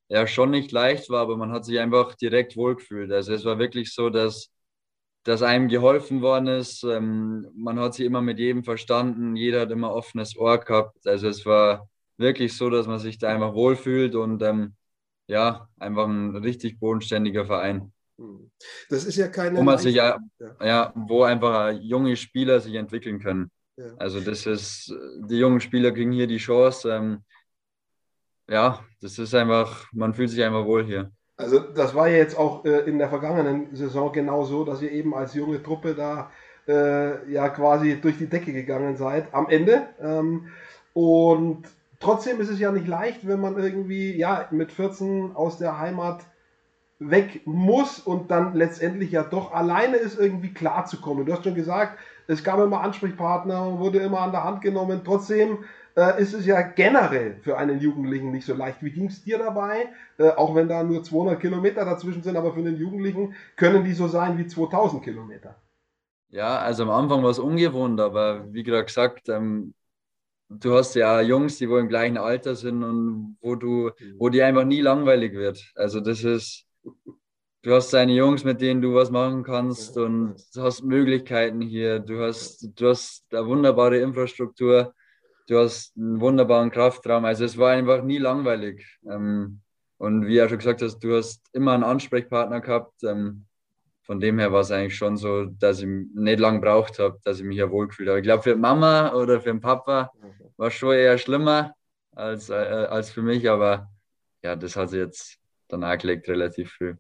ja 0.09 0.27
schon 0.27 0.51
nicht 0.51 0.73
leicht 0.73 1.09
war, 1.09 1.23
aber 1.23 1.39
man 1.39 1.53
hat 1.53 1.65
sich 1.65 1.81
einfach 1.81 2.15
direkt 2.15 2.57
wohlgefühlt. 2.57 3.11
Also 3.11 3.33
es 3.33 3.47
war 3.47 3.59
wirklich 3.59 3.95
so, 3.95 4.11
dass, 4.11 4.51
dass 5.25 5.43
einem 5.43 5.69
geholfen 5.69 6.21
worden 6.21 6.49
ist. 6.49 6.83
Ähm, 6.85 7.49
man 7.55 7.79
hat 7.79 7.95
sich 7.95 8.07
immer 8.07 8.23
mit 8.23 8.39
jedem 8.39 8.65
verstanden, 8.65 9.37
jeder 9.37 9.63
hat 9.63 9.71
immer 9.71 9.95
offenes 9.95 10.37
Ohr 10.37 10.59
gehabt. 10.59 11.07
Also 11.07 11.29
es 11.29 11.47
war 11.47 11.89
wirklich 12.19 12.57
so, 12.57 12.71
dass 12.71 12.87
man 12.87 12.99
sich 12.99 13.19
da 13.19 13.29
einfach 13.29 13.55
wohlfühlt 13.55 14.15
und 14.15 14.43
ähm, 14.43 14.75
ja, 15.29 15.69
einfach 15.79 16.07
ein 16.07 16.37
richtig 16.37 16.79
bodenständiger 16.81 17.47
Verein. 17.47 17.93
Hm. 18.19 18.51
Das 18.89 19.05
ist 19.05 19.17
ja 19.17 19.29
keine. 19.29 19.59
Wo 19.59 19.63
man 19.63 19.79
sich 19.79 19.95
ja, 19.95 20.19
ja, 20.61 20.93
wo 20.95 21.23
einfach 21.23 21.73
junge 21.73 22.17
Spieler 22.17 22.61
sich 22.61 22.75
entwickeln 22.75 23.21
können. 23.21 23.51
Ja. 23.77 23.95
Also 23.99 24.21
das 24.21 24.47
ist, 24.47 24.93
die 25.29 25.39
jungen 25.39 25.61
Spieler 25.61 25.93
kriegen 25.93 26.13
hier 26.13 26.27
die 26.27 26.39
Chance. 26.39 26.93
Ähm, 26.93 27.25
ja, 28.49 28.85
das 29.01 29.19
ist 29.19 29.35
einfach, 29.35 29.91
man 29.93 30.15
fühlt 30.15 30.31
sich 30.31 30.43
einfach 30.43 30.67
wohl 30.67 30.85
hier. 30.85 31.11
Also 31.43 31.59
das 31.59 31.95
war 31.95 32.09
ja 32.09 32.17
jetzt 32.17 32.39
auch 32.39 32.65
äh, 32.65 32.81
in 32.81 32.99
der 32.99 33.09
vergangenen 33.09 33.75
Saison 33.75 34.13
genau 34.13 34.45
so, 34.45 34.65
dass 34.65 34.83
ihr 34.83 34.93
eben 34.93 35.15
als 35.15 35.35
junge 35.35 35.63
Truppe 35.63 35.95
da 35.95 36.31
äh, 36.69 37.31
ja 37.31 37.49
quasi 37.49 38.01
durch 38.01 38.19
die 38.19 38.29
Decke 38.29 38.53
gegangen 38.53 38.97
seid 38.97 39.35
am 39.35 39.49
Ende. 39.49 39.89
Ähm, 40.01 40.49
und 40.95 41.65
trotzdem 42.01 42.41
ist 42.41 42.51
es 42.51 42.59
ja 42.59 42.71
nicht 42.71 42.87
leicht, 42.87 43.27
wenn 43.27 43.41
man 43.41 43.59
irgendwie 43.59 44.17
ja 44.17 44.47
mit 44.51 44.73
14 44.73 45.33
aus 45.35 45.59
der 45.59 45.79
Heimat 45.79 46.25
weg 46.99 47.43
muss 47.47 47.99
und 47.99 48.31
dann 48.31 48.55
letztendlich 48.55 49.11
ja 49.11 49.23
doch 49.25 49.53
alleine 49.53 49.97
ist, 49.97 50.19
irgendwie 50.19 50.55
klarzukommen. 50.55 51.27
Du 51.27 51.33
hast 51.33 51.45
schon 51.45 51.55
gesagt, 51.55 51.99
es 52.27 52.45
gab 52.45 52.61
immer 52.61 52.81
Ansprechpartner, 52.81 53.79
wurde 53.79 53.99
immer 53.99 54.21
an 54.21 54.33
der 54.33 54.45
Hand 54.45 54.61
genommen. 54.61 55.03
Trotzdem 55.05 55.59
äh, 55.97 56.21
ist 56.23 56.35
es 56.35 56.47
ja 56.47 56.63
generell 56.63 57.37
für 57.43 57.59
einen 57.59 57.81
Jugendlichen 57.81 58.33
nicht 58.33 58.47
so 58.47 58.55
leicht. 58.55 58.83
Wie 58.83 58.91
ging 58.91 59.07
es 59.07 59.23
dir 59.23 59.39
dabei? 59.39 59.89
Äh, 60.19 60.31
auch 60.31 60.55
wenn 60.55 60.69
da 60.69 60.83
nur 60.83 61.03
200 61.03 61.41
Kilometer 61.41 61.85
dazwischen 61.85 62.23
sind, 62.23 62.37
aber 62.37 62.55
für 62.55 62.63
den 62.63 62.77
Jugendlichen 62.77 63.35
können 63.57 63.85
die 63.85 63.93
so 63.93 64.09
sein 64.09 64.39
wie 64.39 64.47
2000 64.47 65.03
Kilometer. 65.03 65.57
Ja, 66.31 66.59
also 66.59 66.85
am 66.85 66.91
Anfang 66.91 67.23
war 67.23 67.31
es 67.31 67.39
ungewohnt, 67.39 68.01
aber 68.01 68.53
wie 68.53 68.63
gerade 68.63 68.87
gesagt, 68.87 69.29
ähm, 69.29 69.75
du 70.49 70.75
hast 70.75 70.95
ja 70.95 71.21
Jungs, 71.21 71.59
die 71.59 71.69
wohl 71.69 71.81
im 71.81 71.89
gleichen 71.89 72.17
Alter 72.19 72.55
sind 72.55 72.83
und 72.83 73.37
wo 73.41 73.55
du, 73.55 73.91
wo 74.19 74.29
dir 74.31 74.47
einfach 74.47 74.65
nie 74.65 74.81
langweilig 74.81 75.35
wird. 75.35 75.73
Also 75.75 76.01
das 76.01 76.25
ist, 76.25 76.67
du 77.63 77.75
hast 77.75 77.93
deine 77.93 78.13
Jungs, 78.15 78.45
mit 78.45 78.61
denen 78.61 78.83
du 78.83 78.95
was 78.95 79.11
machen 79.11 79.43
kannst 79.45 79.97
und 79.97 80.37
du 80.55 80.63
hast 80.63 80.83
Möglichkeiten 80.83 81.61
hier. 81.61 82.01
Du 82.01 82.21
hast, 82.21 82.69
du 82.81 82.89
hast 82.89 83.25
eine 83.33 83.47
wunderbare 83.47 83.99
Infrastruktur 83.99 84.95
du 85.49 85.59
hast 85.59 85.97
einen 85.97 86.21
wunderbaren 86.21 86.71
Kraftraum. 86.71 87.25
Also 87.25 87.45
es 87.45 87.59
war 87.59 87.73
einfach 87.73 88.03
nie 88.03 88.19
langweilig. 88.19 88.99
Ähm, 89.09 89.61
und 89.99 90.27
wie 90.27 90.39
er 90.39 90.49
schon 90.49 90.59
gesagt 90.59 90.83
hast, 90.83 90.99
du 90.99 91.17
hast 91.17 91.43
immer 91.53 91.73
einen 91.73 91.85
Ansprechpartner 91.85 92.61
gehabt. 92.61 93.05
Ähm, 93.05 93.47
von 94.03 94.19
dem 94.19 94.39
her 94.39 94.53
war 94.53 94.61
es 94.61 94.71
eigentlich 94.71 94.97
schon 94.97 95.17
so, 95.17 95.45
dass 95.45 95.81
ich 95.81 95.87
nicht 95.87 96.41
lange 96.41 96.61
braucht 96.61 96.99
habe, 96.99 97.19
dass 97.25 97.39
ich 97.39 97.45
mich 97.45 97.57
hier 97.57 97.71
wohlgefühlt 97.71 98.09
habe. 98.09 98.19
Ich 98.19 98.25
glaube, 98.25 98.43
für 98.43 98.57
Mama 98.57 99.13
oder 99.15 99.41
für 99.41 99.51
den 99.51 99.61
Papa 99.61 100.11
war 100.57 100.69
es 100.69 100.75
schon 100.75 100.95
eher 100.95 101.19
schlimmer 101.19 101.75
als, 102.15 102.51
äh, 102.51 102.55
als 102.55 103.11
für 103.11 103.23
mich, 103.23 103.49
aber 103.49 103.91
ja, 104.43 104.57
das 104.57 104.77
hat 104.77 104.91
sich 104.91 104.99
jetzt 104.99 105.39
dann 105.69 105.85
auch 105.85 105.97
gelegt, 105.97 106.29
relativ 106.29 106.73
viel. 106.73 106.99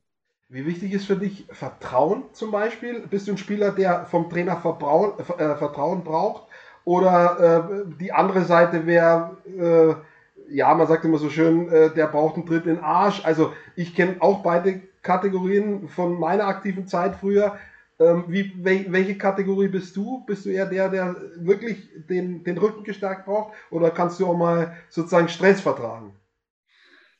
Wie 0.48 0.66
wichtig 0.66 0.92
ist 0.92 1.06
für 1.06 1.16
dich 1.16 1.46
Vertrauen 1.50 2.24
zum 2.34 2.50
Beispiel? 2.50 3.00
Bist 3.08 3.26
du 3.26 3.32
ein 3.32 3.38
Spieler, 3.38 3.72
der 3.72 4.04
vom 4.06 4.30
Trainer 4.30 4.58
Vertrauen, 4.58 5.18
äh, 5.18 5.56
Vertrauen 5.56 6.04
braucht? 6.04 6.46
Oder 6.84 7.68
äh, 7.70 7.94
die 8.00 8.12
andere 8.12 8.42
Seite 8.42 8.86
wäre, 8.86 9.36
äh, 9.46 10.54
ja, 10.54 10.74
man 10.74 10.86
sagt 10.86 11.04
immer 11.04 11.18
so 11.18 11.30
schön, 11.30 11.68
äh, 11.68 11.90
der 11.90 12.08
braucht 12.08 12.36
einen 12.36 12.46
Tritt 12.46 12.66
in 12.66 12.76
den 12.76 12.84
Arsch. 12.84 13.24
Also 13.24 13.52
ich 13.76 13.94
kenne 13.94 14.16
auch 14.20 14.42
beide 14.42 14.80
Kategorien 15.02 15.88
von 15.88 16.18
meiner 16.18 16.46
aktiven 16.46 16.86
Zeit 16.86 17.16
früher. 17.16 17.58
Ähm, 17.98 18.24
wie, 18.26 18.52
welche 18.64 19.16
Kategorie 19.16 19.68
bist 19.68 19.96
du? 19.96 20.24
Bist 20.26 20.44
du 20.44 20.50
eher 20.50 20.66
der, 20.66 20.88
der 20.88 21.16
wirklich 21.36 21.88
den, 22.08 22.42
den 22.42 22.58
Rücken 22.58 22.84
gestärkt 22.84 23.26
braucht? 23.26 23.54
Oder 23.70 23.90
kannst 23.90 24.18
du 24.18 24.26
auch 24.26 24.36
mal 24.36 24.76
sozusagen 24.88 25.28
Stress 25.28 25.60
vertragen? 25.60 26.16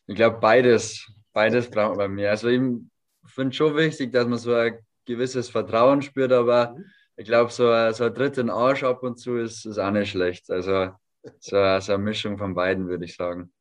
Ich 0.07 0.17
glaube, 0.17 0.39
beides. 0.41 1.07
Beides 1.33 1.71
braucht 1.71 1.91
man 1.91 1.99
bei 1.99 2.09
mir. 2.09 2.31
Also 2.31 2.49
ich 2.49 2.61
finde 3.27 3.55
schon 3.55 3.77
wichtig, 3.77 4.13
dass 4.13 4.27
man 4.27 4.39
so 4.39 4.53
ein 4.53 4.79
gewisses 5.07 5.49
Vertrauen 5.49 6.03
spürt, 6.03 6.33
aber 6.33 6.75
mhm 6.77 6.85
ich 7.23 7.29
glaube, 7.29 7.53
so, 7.53 7.65
so 7.93 8.05
ein 8.05 8.15
dritten 8.15 8.51
Arsch 8.51 8.83
ab 8.83 9.05
und 9.05 9.17
zu 9.17 9.37
ist, 9.37 9.65
ist 9.65 9.79
auch 9.79 9.93
nicht 9.93 10.11
schlecht. 10.11 10.51
Also 10.51 10.91
so, 11.39 11.81
so 11.81 11.93
eine 11.95 11.99
Mischung 12.03 12.37
von 12.37 12.53
beiden, 12.55 12.89
würde 12.89 13.05
ich 13.05 13.15
sagen. 13.15 13.53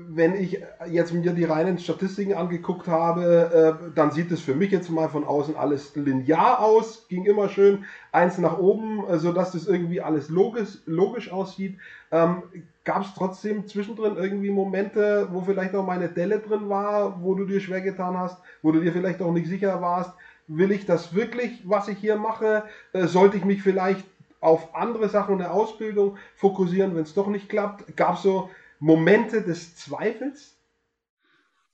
Wenn 0.00 0.36
ich 0.36 0.62
jetzt 0.88 1.12
mir 1.12 1.32
die 1.32 1.42
reinen 1.44 1.76
Statistiken 1.78 2.32
angeguckt 2.34 2.86
habe, 2.86 3.80
äh, 3.90 3.92
dann 3.96 4.12
sieht 4.12 4.30
es 4.30 4.40
für 4.40 4.54
mich 4.54 4.70
jetzt 4.70 4.90
mal 4.90 5.08
von 5.08 5.24
außen 5.24 5.56
alles 5.56 5.96
linear 5.96 6.60
aus, 6.60 7.08
ging 7.08 7.24
immer 7.24 7.48
schön 7.48 7.84
eins 8.12 8.38
nach 8.38 8.58
oben, 8.58 9.04
äh, 9.08 9.18
sodass 9.18 9.52
das 9.52 9.66
irgendwie 9.66 10.00
alles 10.00 10.28
logisch, 10.28 10.78
logisch 10.86 11.32
aussieht. 11.32 11.78
Ähm, 12.12 12.44
Gab 12.84 13.02
es 13.02 13.12
trotzdem 13.14 13.66
zwischendrin 13.66 14.16
irgendwie 14.16 14.50
Momente, 14.50 15.28
wo 15.32 15.42
vielleicht 15.42 15.74
auch 15.74 15.84
meine 15.84 16.08
Delle 16.08 16.38
drin 16.40 16.68
war, 16.70 17.22
wo 17.22 17.34
du 17.34 17.44
dir 17.44 17.60
schwer 17.60 17.82
getan 17.82 18.16
hast, 18.16 18.40
wo 18.62 18.72
du 18.72 18.80
dir 18.80 18.92
vielleicht 18.92 19.20
auch 19.20 19.32
nicht 19.32 19.48
sicher 19.48 19.82
warst? 19.82 20.12
Will 20.48 20.72
ich 20.72 20.86
das 20.86 21.14
wirklich, 21.14 21.60
was 21.64 21.88
ich 21.88 21.98
hier 21.98 22.16
mache? 22.16 22.64
Äh, 22.92 23.06
sollte 23.06 23.36
ich 23.36 23.44
mich 23.44 23.62
vielleicht 23.62 24.04
auf 24.40 24.74
andere 24.74 25.08
Sachen 25.08 25.34
in 25.34 25.38
der 25.38 25.52
Ausbildung 25.52 26.16
fokussieren, 26.36 26.94
wenn 26.94 27.02
es 27.02 27.14
doch 27.14 27.28
nicht 27.28 27.48
klappt? 27.48 27.96
Gab 27.96 28.16
es 28.16 28.22
so 28.22 28.50
Momente 28.80 29.42
des 29.42 29.76
Zweifels? 29.76 30.56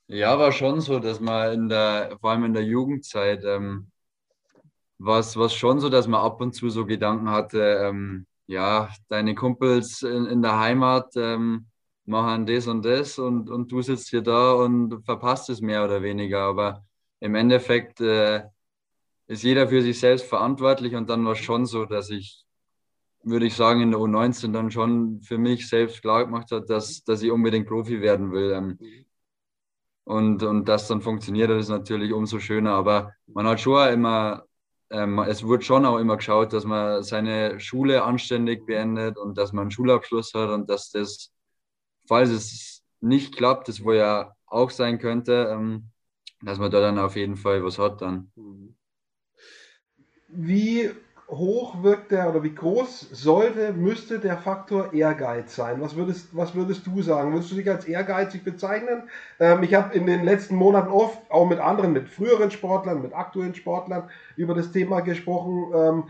Ja, 0.07 0.37
war 0.37 0.51
schon 0.51 0.81
so, 0.81 0.99
dass 0.99 1.19
man 1.19 1.53
in 1.53 1.69
der, 1.69 2.17
vor 2.21 2.31
allem 2.31 2.45
in 2.45 2.53
der 2.53 2.63
Jugendzeit, 2.63 3.43
ähm, 3.43 3.87
war 4.97 5.19
es 5.19 5.53
schon 5.53 5.79
so, 5.79 5.89
dass 5.89 6.07
man 6.07 6.21
ab 6.21 6.41
und 6.41 6.53
zu 6.53 6.69
so 6.69 6.85
Gedanken 6.85 7.29
hatte, 7.29 7.59
ähm, 7.83 8.27
ja, 8.47 8.89
deine 9.09 9.35
Kumpels 9.35 10.03
in, 10.03 10.25
in 10.25 10.41
der 10.41 10.59
Heimat 10.59 11.11
ähm, 11.15 11.67
machen 12.05 12.45
das 12.45 12.67
und 12.67 12.85
das 12.85 13.17
und, 13.19 13.49
und 13.49 13.71
du 13.71 13.81
sitzt 13.81 14.09
hier 14.09 14.21
da 14.21 14.53
und 14.53 15.03
verpasst 15.05 15.49
es 15.49 15.61
mehr 15.61 15.83
oder 15.83 16.01
weniger. 16.03 16.41
Aber 16.43 16.85
im 17.19 17.35
Endeffekt 17.35 18.01
äh, 18.01 18.43
ist 19.27 19.43
jeder 19.43 19.67
für 19.67 19.81
sich 19.81 19.99
selbst 19.99 20.25
verantwortlich 20.25 20.95
und 20.95 21.09
dann 21.09 21.25
war 21.25 21.33
es 21.33 21.39
schon 21.39 21.65
so, 21.65 21.85
dass 21.85 22.09
ich, 22.09 22.45
würde 23.23 23.47
ich 23.47 23.55
sagen, 23.55 23.81
in 23.81 23.91
der 23.91 23.99
U19 23.99 24.51
dann 24.51 24.71
schon 24.71 25.21
für 25.21 25.37
mich 25.37 25.67
selbst 25.67 26.01
klar 26.01 26.25
gemacht 26.25 26.51
hat, 26.51 26.69
dass, 26.69 27.03
dass 27.03 27.23
ich 27.23 27.31
unbedingt 27.31 27.67
Profi 27.67 28.01
werden 28.01 28.31
will. 28.31 28.51
Ähm, 28.51 29.05
und, 30.03 30.43
und 30.43 30.65
das 30.65 30.87
dann 30.87 31.01
funktioniert, 31.01 31.49
das 31.49 31.63
ist 31.63 31.69
natürlich 31.69 32.13
umso 32.13 32.39
schöner. 32.39 32.73
Aber 32.73 33.13
man 33.25 33.47
hat 33.47 33.59
schon 33.59 33.91
immer, 33.91 34.45
ähm, 34.91 35.17
es 35.19 35.47
wird 35.47 35.63
schon 35.63 35.85
auch 35.85 35.97
immer 35.97 36.17
geschaut, 36.17 36.53
dass 36.53 36.63
man 36.65 37.01
seine 37.01 37.59
Schule 37.59 38.03
anständig 38.03 38.65
beendet 38.67 39.17
und 39.17 39.37
dass 39.37 39.51
man 39.51 39.63
einen 39.63 39.71
Schulabschluss 39.71 40.33
hat 40.35 40.49
und 40.49 40.69
dass 40.69 40.91
das, 40.91 41.33
falls 42.07 42.29
es 42.29 42.83
nicht 43.01 43.35
klappt, 43.35 43.67
das 43.67 43.83
wo 43.83 43.93
ja 43.93 44.35
auch 44.45 44.69
sein 44.69 44.99
könnte, 44.99 45.49
ähm, 45.51 45.89
dass 46.41 46.59
man 46.59 46.69
da 46.69 46.79
dann 46.81 46.99
auf 46.99 47.15
jeden 47.15 47.35
Fall 47.35 47.63
was 47.63 47.79
hat 47.79 48.01
dann. 48.01 48.31
Wie 50.27 50.91
hoch 51.27 51.81
wirkt 51.81 52.11
der 52.11 52.29
oder 52.29 52.43
wie 52.43 52.53
groß 52.53 53.09
sollte, 53.11 53.73
müsste 53.73 54.19
der 54.19 54.37
Faktor 54.37 54.93
Ehrgeiz 54.93 55.55
sein? 55.55 55.81
Was 55.81 55.95
würdest, 55.95 56.35
was 56.35 56.53
würdest 56.53 56.85
du 56.85 57.01
sagen? 57.01 57.33
Würdest 57.33 57.51
du 57.51 57.55
dich 57.55 57.69
als 57.69 57.85
ehrgeizig 57.85 58.43
bezeichnen? 58.43 59.09
Ähm, 59.39 59.63
ich 59.63 59.73
habe 59.73 59.95
in 59.95 60.05
den 60.05 60.23
letzten 60.23 60.55
Monaten 60.55 60.89
oft 60.89 61.19
auch 61.29 61.47
mit 61.47 61.59
anderen, 61.59 61.93
mit 61.93 62.09
früheren 62.09 62.51
Sportlern, 62.51 63.01
mit 63.01 63.13
aktuellen 63.13 63.55
Sportlern 63.55 64.09
über 64.35 64.53
das 64.53 64.71
Thema 64.71 65.01
gesprochen. 65.01 65.71
Ähm, 65.73 66.03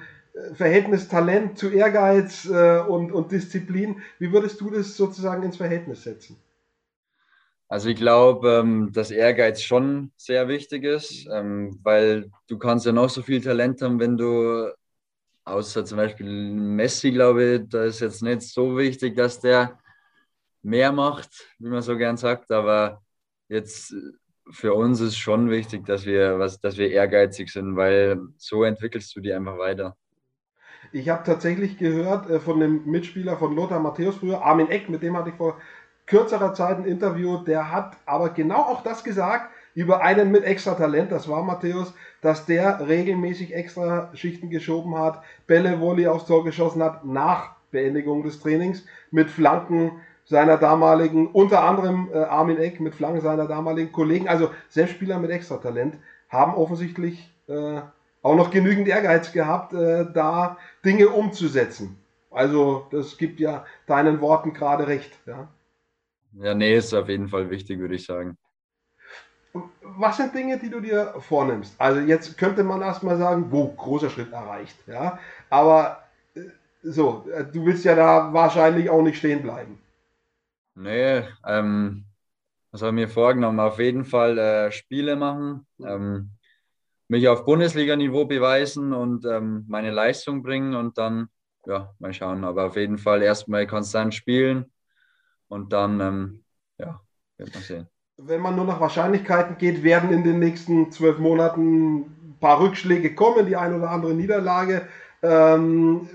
Verhältnis 0.53 1.07
Talent 1.07 1.57
zu 1.57 1.69
Ehrgeiz 1.69 2.45
äh, 2.45 2.79
und, 2.79 3.11
und 3.13 3.31
Disziplin. 3.31 4.01
Wie 4.19 4.33
würdest 4.33 4.59
du 4.59 4.69
das 4.69 4.97
sozusagen 4.97 5.43
ins 5.43 5.57
Verhältnis 5.57 6.03
setzen? 6.03 6.37
Also 7.75 7.89
ich 7.89 7.97
glaube, 7.97 8.61
ähm, 8.63 8.93
dass 8.93 9.11
Ehrgeiz 9.11 9.61
schon 9.61 10.13
sehr 10.15 10.47
wichtig 10.47 10.85
ist, 10.85 11.27
ähm, 11.29 11.77
weil 11.83 12.31
du 12.47 12.57
kannst 12.57 12.85
ja 12.85 12.93
noch 12.93 13.09
so 13.09 13.21
viel 13.21 13.41
Talent 13.41 13.81
haben, 13.81 13.99
wenn 13.99 14.15
du 14.15 14.71
außer 15.43 15.83
zum 15.83 15.97
Beispiel 15.97 16.53
Messi, 16.53 17.11
glaube 17.11 17.43
ich, 17.43 17.61
da 17.67 17.83
ist 17.83 17.99
jetzt 17.99 18.23
nicht 18.23 18.43
so 18.43 18.77
wichtig, 18.77 19.17
dass 19.17 19.41
der 19.41 19.77
mehr 20.61 20.93
macht, 20.93 21.29
wie 21.59 21.67
man 21.67 21.81
so 21.81 21.97
gern 21.97 22.15
sagt, 22.15 22.49
aber 22.49 23.03
jetzt 23.49 23.93
für 24.51 24.73
uns 24.73 25.01
ist 25.01 25.17
schon 25.17 25.49
wichtig, 25.49 25.85
dass 25.85 26.05
wir, 26.05 26.39
was, 26.39 26.61
dass 26.61 26.77
wir 26.77 26.89
ehrgeizig 26.89 27.51
sind, 27.51 27.75
weil 27.75 28.21
so 28.37 28.63
entwickelst 28.63 29.13
du 29.17 29.19
die 29.19 29.33
einfach 29.33 29.57
weiter. 29.57 29.97
Ich 30.93 31.09
habe 31.09 31.23
tatsächlich 31.25 31.77
gehört 31.77 32.29
äh, 32.29 32.39
von 32.39 32.57
dem 32.61 32.85
Mitspieler 32.85 33.35
von 33.35 33.53
Lothar 33.53 33.81
Matthäus 33.81 34.15
früher, 34.15 34.41
Armin 34.41 34.69
Eck, 34.69 34.87
mit 34.87 35.03
dem 35.03 35.17
hatte 35.17 35.31
ich 35.31 35.35
vor 35.35 35.59
kürzerer 36.07 36.53
Zeit 36.53 36.77
ein 36.77 36.85
Interview, 36.85 37.37
der 37.37 37.71
hat 37.71 37.97
aber 38.05 38.29
genau 38.29 38.61
auch 38.61 38.83
das 38.83 39.03
gesagt 39.03 39.49
über 39.73 40.01
einen 40.01 40.31
mit 40.31 40.45
extra 40.45 40.73
Talent, 40.73 41.11
das 41.11 41.27
war 41.27 41.43
Matthäus, 41.43 41.93
dass 42.21 42.45
der 42.45 42.87
regelmäßig 42.87 43.53
extra 43.53 44.09
Schichten 44.13 44.49
geschoben 44.49 44.97
hat, 44.97 45.21
Bälle, 45.47 45.79
Volley 45.81 46.07
aufs 46.07 46.25
Tor 46.25 46.45
geschossen 46.45 46.81
hat 46.81 47.03
nach 47.05 47.55
Beendigung 47.71 48.23
des 48.23 48.39
Trainings 48.39 48.85
mit 49.11 49.29
Flanken 49.29 49.91
seiner 50.23 50.57
damaligen, 50.57 51.27
unter 51.27 51.63
anderem 51.63 52.09
äh, 52.13 52.17
Armin 52.17 52.57
Eck 52.57 52.79
mit 52.79 52.95
Flanken 52.95 53.21
seiner 53.21 53.47
damaligen 53.47 53.91
Kollegen, 53.91 54.27
also 54.27 54.49
Selbstspieler 54.69 55.19
mit 55.19 55.29
extra 55.29 55.57
Talent, 55.57 55.95
haben 56.29 56.55
offensichtlich 56.55 57.31
äh, 57.47 57.81
auch 58.21 58.35
noch 58.35 58.49
genügend 58.49 58.87
Ehrgeiz 58.87 59.33
gehabt, 59.33 59.73
äh, 59.73 60.05
da 60.11 60.57
Dinge 60.83 61.09
umzusetzen. 61.09 61.99
Also 62.31 62.87
das 62.91 63.17
gibt 63.17 63.39
ja 63.39 63.65
deinen 63.85 64.19
Worten 64.19 64.53
gerade 64.53 64.87
recht. 64.87 65.11
Ja? 65.25 65.47
Ja, 66.39 66.53
nee, 66.53 66.75
ist 66.75 66.93
auf 66.93 67.09
jeden 67.09 67.27
Fall 67.27 67.49
wichtig, 67.49 67.79
würde 67.79 67.95
ich 67.95 68.05
sagen 68.05 68.37
was 69.81 70.17
sind 70.17 70.33
Dinge, 70.33 70.59
die 70.59 70.69
du 70.69 70.79
dir 70.79 71.13
vornimmst? 71.19 71.79
Also 71.79 72.01
jetzt 72.01 72.37
könnte 72.37 72.63
man 72.63 72.81
erstmal 72.81 73.17
sagen, 73.17 73.47
wo, 73.49 73.67
großer 73.67 74.09
Schritt 74.09 74.31
erreicht. 74.31 74.75
Ja? 74.87 75.19
Aber 75.49 76.03
äh, 76.35 76.41
so, 76.83 77.25
äh, 77.31 77.45
du 77.45 77.65
willst 77.65 77.85
ja 77.85 77.95
da 77.95 78.33
wahrscheinlich 78.33 78.89
auch 78.89 79.01
nicht 79.01 79.17
stehen 79.17 79.41
bleiben. 79.41 79.79
Nee, 80.75 81.23
ähm, 81.45 82.05
was 82.71 82.81
habe 82.81 82.89
ich 82.89 82.95
mir 82.95 83.07
vorgenommen? 83.07 83.59
Auf 83.59 83.79
jeden 83.79 84.03
Fall 84.03 84.37
äh, 84.37 84.71
Spiele 84.71 85.15
machen, 85.15 85.65
ähm, 85.79 86.31
mich 87.07 87.27
auf 87.29 87.45
Bundesliga-Niveau 87.45 88.25
beweisen 88.25 88.91
und 88.91 89.25
ähm, 89.25 89.63
meine 89.69 89.91
Leistung 89.91 90.43
bringen 90.43 90.75
und 90.75 90.97
dann, 90.97 91.29
ja, 91.65 91.93
mal 91.99 92.13
schauen. 92.13 92.43
Aber 92.43 92.65
auf 92.65 92.75
jeden 92.75 92.97
Fall 92.97 93.21
erstmal 93.21 93.67
konstant 93.67 94.13
spielen 94.13 94.65
und 95.47 95.73
dann, 95.73 95.99
ähm, 96.01 96.43
ja, 96.77 97.01
wird 97.37 97.53
man 97.53 97.63
sehen 97.63 97.89
wenn 98.17 98.41
man 98.41 98.55
nur 98.55 98.65
nach 98.65 98.79
Wahrscheinlichkeiten 98.79 99.57
geht, 99.57 99.83
werden 99.83 100.11
in 100.11 100.23
den 100.23 100.39
nächsten 100.39 100.91
zwölf 100.91 101.19
Monaten 101.19 101.97
ein 101.97 102.37
paar 102.39 102.61
Rückschläge 102.61 103.13
kommen, 103.13 103.45
die 103.45 103.55
ein 103.55 103.73
oder 103.75 103.89
andere 103.89 104.13
Niederlage. 104.13 104.87
Ähm, 105.21 106.07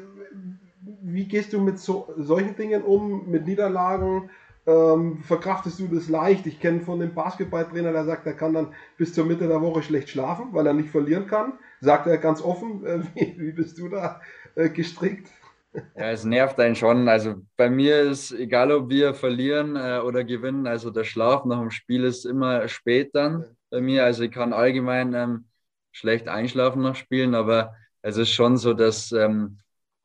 wie 1.03 1.27
gehst 1.27 1.53
du 1.53 1.61
mit 1.61 1.79
so, 1.79 2.12
solchen 2.16 2.57
Dingen 2.57 2.83
um, 2.83 3.29
mit 3.29 3.47
Niederlagen? 3.47 4.31
Ähm, 4.66 5.23
verkraftest 5.23 5.81
du 5.81 5.88
das 5.88 6.09
leicht? 6.09 6.47
Ich 6.47 6.61
kenne 6.61 6.81
von 6.81 7.01
dem 7.01 7.14
Basketballtrainer, 7.14 7.93
der 7.93 8.05
sagt, 8.05 8.27
er 8.27 8.35
kann 8.35 8.55
dann 8.55 8.75
bis 8.97 9.14
zur 9.14 9.27
Mitte 9.27 9.49
der 9.49 9.62
Woche 9.62 9.83
schlecht 9.83 10.11
schlafen, 10.11 10.49
weil 10.53 10.66
er 10.66 10.75
nicht 10.75 10.90
verlieren 10.90 11.27
kann. 11.27 11.55
Sagt 11.81 12.07
er 12.07 12.19
ganz 12.19 12.43
offen. 12.43 12.85
Äh, 12.87 13.01
wie, 13.14 13.35
wie, 13.38 13.53
bist 13.53 13.79
du 13.79 13.88
da 13.88 14.21
äh, 14.55 14.69
gestrickt? 14.69 15.29
Ja, 15.72 16.11
es 16.11 16.24
nervt 16.24 16.59
einen 16.59 16.74
schon. 16.74 17.09
Also 17.09 17.37
bei 17.56 17.70
mir 17.70 18.00
ist, 18.00 18.33
egal 18.33 18.72
ob 18.72 18.88
wir 18.88 19.14
verlieren 19.14 19.76
äh, 19.76 20.00
oder 20.04 20.24
gewinnen, 20.24 20.66
also 20.66 20.90
der 20.90 21.04
Schlaf 21.04 21.44
nach 21.44 21.61
dem 21.61 21.70
Spiel 21.70 22.04
ist 22.04 22.24
immer 22.24 22.66
spät 22.68 23.14
dann 23.14 23.44
bei 23.70 23.80
mir. 23.80 24.04
Also 24.04 24.24
ich 24.24 24.33
kann 24.33 24.52
allgemein 24.52 25.14
ähm, 25.14 25.44
schlecht 25.92 26.28
einschlafen 26.28 26.83
nach 26.83 26.96
Spielen, 26.96 27.35
aber 27.35 27.74
es 28.02 28.16
ist 28.16 28.30
schon 28.30 28.56
so, 28.56 28.74
dass 28.74 29.12
ähm, 29.12 29.59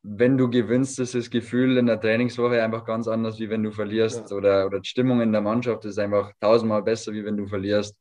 wenn 0.04 0.38
du 0.38 0.50
gewinnst, 0.50 1.00
ist 1.00 1.16
das 1.16 1.32
Gefühl 1.32 1.78
in 1.78 1.88
der 1.88 2.00
Trainingswoche 2.00 2.62
einfach 2.62 2.86
ganz 2.86 3.08
anders, 3.08 3.40
wie 3.40 3.50
wenn 3.50 3.64
du 3.64 3.72
verlierst. 3.72 4.30
Ja. 4.30 4.38
Oder, 4.38 4.66
oder 4.68 4.80
die 4.80 4.88
Stimmung 4.88 5.22
in 5.22 5.32
der 5.32 5.42
Mannschaft 5.42 5.84
ist 5.86 5.98
einfach 5.98 6.32
tausendmal 6.40 6.84
besser, 6.84 7.12
wie 7.14 7.26
wenn 7.26 7.38
du 7.38 7.48
verlierst. 7.48 7.98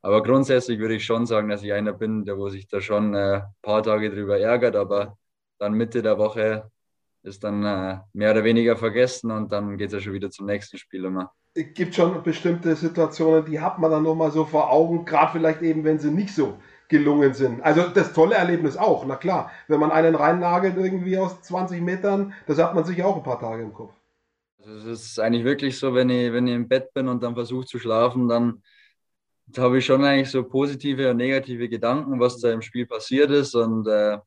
Aber 0.00 0.22
grundsätzlich 0.22 0.78
würde 0.78 0.94
ich 0.94 1.04
schon 1.04 1.26
sagen, 1.26 1.48
dass 1.50 1.62
ich 1.62 1.72
einer 1.72 1.92
bin, 1.92 2.24
der 2.24 2.38
wo 2.38 2.48
sich 2.48 2.66
da 2.68 2.80
schon 2.80 3.14
ein 3.14 3.40
äh, 3.40 3.42
paar 3.60 3.82
Tage 3.82 4.10
drüber 4.10 4.38
ärgert, 4.38 4.76
aber 4.76 5.18
dann 5.58 5.74
Mitte 5.74 6.02
der 6.02 6.18
Woche 6.18 6.70
ist 7.22 7.44
dann 7.44 7.64
äh, 7.64 7.98
mehr 8.12 8.32
oder 8.32 8.44
weniger 8.44 8.76
vergessen 8.76 9.30
und 9.30 9.52
dann 9.52 9.78
geht 9.78 9.88
es 9.88 9.94
ja 9.94 10.00
schon 10.00 10.12
wieder 10.12 10.30
zum 10.30 10.46
nächsten 10.46 10.78
Spiel 10.78 11.04
immer. 11.04 11.32
Es 11.54 11.74
gibt 11.74 11.94
schon 11.94 12.22
bestimmte 12.22 12.74
Situationen, 12.74 13.44
die 13.44 13.60
hat 13.60 13.78
man 13.78 13.90
dann 13.90 14.02
nochmal 14.02 14.30
so 14.30 14.44
vor 14.44 14.70
Augen, 14.70 15.04
gerade 15.04 15.32
vielleicht 15.32 15.62
eben, 15.62 15.84
wenn 15.84 15.98
sie 15.98 16.10
nicht 16.10 16.34
so 16.34 16.58
gelungen 16.88 17.34
sind. 17.34 17.62
Also 17.62 17.88
das 17.88 18.12
tolle 18.12 18.34
Erlebnis 18.34 18.76
auch, 18.76 19.04
na 19.06 19.16
klar. 19.16 19.50
Wenn 19.68 19.80
man 19.80 19.90
einen 19.90 20.14
reinnagelt 20.14 20.76
irgendwie 20.76 21.18
aus 21.18 21.42
20 21.42 21.80
Metern, 21.80 22.34
das 22.46 22.58
hat 22.58 22.74
man 22.74 22.84
sich 22.84 23.02
auch 23.02 23.16
ein 23.16 23.22
paar 23.22 23.40
Tage 23.40 23.62
im 23.62 23.72
Kopf. 23.72 23.92
Also 24.64 24.90
es 24.90 25.04
ist 25.04 25.18
eigentlich 25.18 25.44
wirklich 25.44 25.78
so, 25.78 25.94
wenn 25.94 26.08
ich, 26.10 26.32
wenn 26.32 26.46
ich 26.46 26.54
im 26.54 26.68
Bett 26.68 26.92
bin 26.94 27.08
und 27.08 27.22
dann 27.22 27.34
versuche 27.34 27.66
zu 27.66 27.78
schlafen, 27.78 28.28
dann 28.28 28.62
habe 29.56 29.78
ich 29.78 29.86
schon 29.86 30.04
eigentlich 30.04 30.30
so 30.30 30.44
positive 30.44 31.10
und 31.10 31.16
negative 31.16 31.68
Gedanken, 31.68 32.20
was 32.20 32.38
da 32.38 32.52
im 32.52 32.62
Spiel 32.62 32.86
passiert 32.86 33.30
ist. 33.30 33.54
Und 33.54 33.86
äh, 33.88 34.18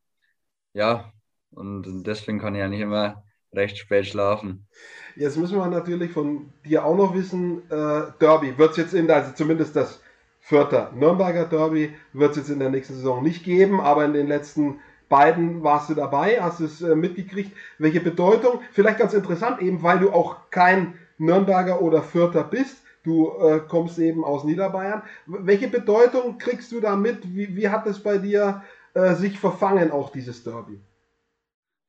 ja, 0.73 1.11
und 1.55 2.03
deswegen 2.03 2.39
kann 2.39 2.55
ich 2.55 2.59
ja 2.59 2.67
nicht 2.67 2.81
immer 2.81 3.23
recht 3.53 3.77
spät 3.77 4.05
schlafen. 4.05 4.67
Jetzt 5.15 5.37
müssen 5.37 5.57
wir 5.57 5.67
natürlich 5.67 6.11
von 6.11 6.51
dir 6.65 6.85
auch 6.85 6.95
noch 6.95 7.15
wissen, 7.15 7.69
äh, 7.71 8.11
Derby 8.19 8.57
wird 8.57 8.71
es 8.71 8.77
jetzt 8.77 8.93
in, 8.93 9.09
also 9.09 9.31
zumindest 9.33 9.75
das 9.75 10.01
Vierter 10.41 10.91
Nürnberger 10.93 11.45
Derby 11.45 11.95
wird 12.13 12.31
es 12.31 12.37
jetzt 12.37 12.49
in 12.49 12.59
der 12.59 12.69
nächsten 12.69 12.93
Saison 12.93 13.23
nicht 13.23 13.43
geben, 13.43 13.81
aber 13.81 14.05
in 14.05 14.13
den 14.13 14.27
letzten 14.27 14.79
beiden 15.09 15.63
warst 15.63 15.89
du 15.89 15.95
dabei, 15.95 16.41
hast 16.41 16.59
es 16.59 16.81
äh, 16.81 16.95
mitgekriegt. 16.95 17.51
Welche 17.79 17.99
Bedeutung? 17.99 18.59
Vielleicht 18.71 18.99
ganz 18.99 19.13
interessant, 19.13 19.61
eben 19.61 19.81
weil 19.81 19.99
du 19.99 20.11
auch 20.11 20.51
kein 20.51 20.95
Nürnberger 21.17 21.81
oder 21.81 22.03
Vierter 22.03 22.43
bist. 22.43 22.77
Du 23.03 23.31
äh, 23.39 23.59
kommst 23.67 23.99
eben 23.99 24.23
aus 24.23 24.43
Niederbayern. 24.43 25.03
Welche 25.25 25.67
Bedeutung 25.67 26.37
kriegst 26.37 26.71
du 26.71 26.79
da 26.79 26.95
mit? 26.95 27.35
Wie, 27.35 27.55
wie 27.55 27.69
hat 27.69 27.87
es 27.87 27.99
bei 27.99 28.17
dir 28.17 28.63
äh, 28.93 29.13
sich 29.13 29.39
verfangen, 29.39 29.91
auch 29.91 30.11
dieses 30.11 30.43
Derby? 30.43 30.79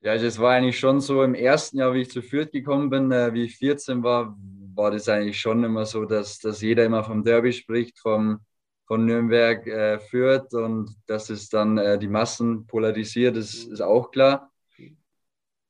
Ja, 0.07 0.13
also 0.13 0.27
es 0.27 0.39
war 0.39 0.53
eigentlich 0.53 0.79
schon 0.79 1.01
so 1.01 1.25
im 1.25 1.35
ersten 1.35 1.79
Jahr, 1.79 1.93
wie 1.93 2.03
ich 2.03 2.11
zu 2.13 2.23
Fürth 2.23 2.53
gekommen 2.53 2.91
bin, 2.91 3.11
äh, 3.11 3.35
wie 3.35 3.43
ich 3.43 3.57
14 3.57 4.05
war, 4.05 4.39
war 4.77 4.93
das 4.93 5.09
eigentlich 5.09 5.41
schon 5.41 5.65
immer 5.65 5.85
so, 5.85 6.05
dass, 6.05 6.39
dass 6.39 6.61
jeder 6.61 6.85
immer 6.85 7.03
vom 7.03 7.25
Derby 7.25 7.53
spricht, 7.53 7.99
vom, 7.99 8.39
von 8.87 9.05
Nürnberg 9.05 9.67
äh, 9.67 9.99
führt 9.99 10.55
und 10.55 10.95
dass 11.07 11.29
es 11.29 11.49
dann 11.49 11.77
äh, 11.79 11.99
die 11.99 12.07
Massen 12.07 12.69
polarisiert, 12.69 13.37
ist, 13.37 13.65
ist 13.65 13.81
auch 13.81 14.13
klar. 14.13 14.53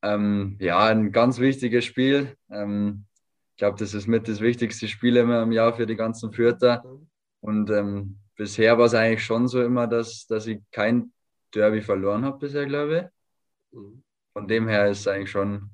Ähm, 0.03 0.59
ja, 0.61 0.85
ein 0.85 1.12
ganz 1.12 1.38
wichtiges 1.38 1.87
Spiel. 1.87 2.37
Ähm, 2.51 3.07
ich 3.53 3.57
glaube, 3.57 3.79
das 3.79 3.94
ist 3.94 4.07
mit 4.07 4.29
das 4.29 4.42
wichtigste 4.42 4.87
Spiel 4.87 5.16
immer 5.16 5.44
im 5.44 5.53
Jahr 5.53 5.72
für 5.72 5.87
die 5.87 5.96
ganzen 5.96 6.31
Fürther. 6.31 6.85
Und 7.40 7.70
ähm, 7.70 8.18
bisher 8.37 8.77
war 8.77 8.85
es 8.85 8.92
eigentlich 8.92 9.25
schon 9.25 9.49
so 9.49 9.62
immer, 9.62 9.87
dass, 9.87 10.27
dass 10.27 10.46
ich 10.46 10.61
kein 10.72 11.11
Derby 11.55 11.81
verloren 11.81 12.27
habe 12.27 12.37
bisher, 12.37 12.66
glaube 12.66 13.11
ich. 13.72 13.96
Von 14.37 14.46
dem 14.46 14.68
her 14.68 14.90
ist 14.90 15.01
es 15.01 15.09
eigentlich 15.09 15.31
schon 15.31 15.70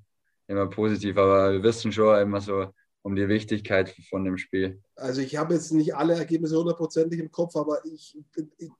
immer 0.46 0.68
positiv, 0.68 1.18
aber 1.18 1.52
wir 1.52 1.64
wissen 1.64 1.90
schon 1.90 2.16
immer 2.20 2.40
so 2.40 2.68
um 3.02 3.16
die 3.16 3.28
Wichtigkeit 3.28 3.92
von 4.08 4.24
dem 4.24 4.38
Spiel. 4.38 4.80
Also 4.94 5.20
ich 5.20 5.36
habe 5.36 5.54
jetzt 5.54 5.72
nicht 5.72 5.96
alle 5.96 6.14
Ergebnisse 6.14 6.56
hundertprozentig 6.56 7.18
im 7.18 7.32
Kopf, 7.32 7.56
aber 7.56 7.84
ich, 7.84 8.16
ich 8.58 8.70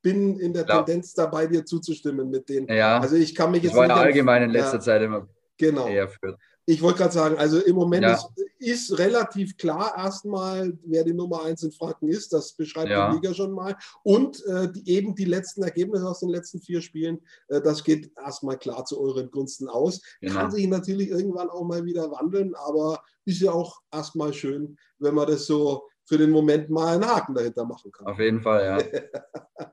bin 0.00 0.38
in 0.38 0.52
der 0.52 0.62
Klar. 0.62 0.86
Tendenz 0.86 1.14
dabei, 1.14 1.48
dir 1.48 1.64
zuzustimmen 1.64 2.30
mit 2.30 2.48
denen. 2.48 2.68
Ja, 2.68 3.00
also 3.00 3.16
ich 3.16 3.34
kann 3.34 3.50
mich 3.50 3.64
jetzt 3.64 3.76
das 3.76 3.88
war 3.88 3.96
allgemein 3.96 4.44
in 4.44 4.50
letzter 4.50 4.76
ja, 4.76 4.80
Zeit 4.80 5.02
immer 5.02 5.28
genau. 5.56 5.88
eher 5.88 6.06
für. 6.06 6.38
Ich 6.64 6.80
wollte 6.80 6.98
gerade 6.98 7.12
sagen, 7.12 7.38
also 7.38 7.58
im 7.58 7.74
Moment 7.74 8.04
ja. 8.04 8.14
ist, 8.14 8.28
ist, 8.58 8.98
relativ 8.98 9.56
klar 9.56 9.94
erstmal, 9.96 10.78
wer 10.84 11.02
die 11.02 11.12
Nummer 11.12 11.44
1 11.44 11.64
in 11.64 11.72
Franken 11.72 12.08
ist. 12.08 12.32
Das 12.32 12.52
beschreibt 12.52 12.90
ja. 12.90 13.08
die 13.08 13.16
Liga 13.16 13.34
schon 13.34 13.50
mal. 13.50 13.76
Und 14.04 14.44
äh, 14.46 14.70
die, 14.70 14.88
eben 14.88 15.14
die 15.14 15.24
letzten 15.24 15.64
Ergebnisse 15.64 16.08
aus 16.08 16.20
den 16.20 16.28
letzten 16.28 16.60
vier 16.60 16.80
Spielen, 16.80 17.20
äh, 17.48 17.60
das 17.60 17.82
geht 17.82 18.12
erstmal 18.16 18.58
klar 18.58 18.84
zu 18.84 19.00
euren 19.00 19.30
Gunsten 19.30 19.68
aus. 19.68 20.00
Genau. 20.20 20.34
Kann 20.34 20.50
sich 20.52 20.66
natürlich 20.68 21.08
irgendwann 21.08 21.50
auch 21.50 21.64
mal 21.64 21.84
wieder 21.84 22.10
wandeln, 22.12 22.54
aber 22.54 23.02
ist 23.24 23.40
ja 23.40 23.50
auch 23.50 23.80
erstmal 23.92 24.32
schön, 24.32 24.78
wenn 24.98 25.14
man 25.14 25.26
das 25.26 25.46
so 25.46 25.88
für 26.04 26.18
den 26.18 26.30
Moment 26.30 26.70
mal 26.70 26.94
einen 26.94 27.06
Haken 27.06 27.34
dahinter 27.34 27.64
machen 27.64 27.90
kann. 27.90 28.06
Auf 28.06 28.18
jeden 28.18 28.40
Fall, 28.40 28.64
ja. 28.64 29.72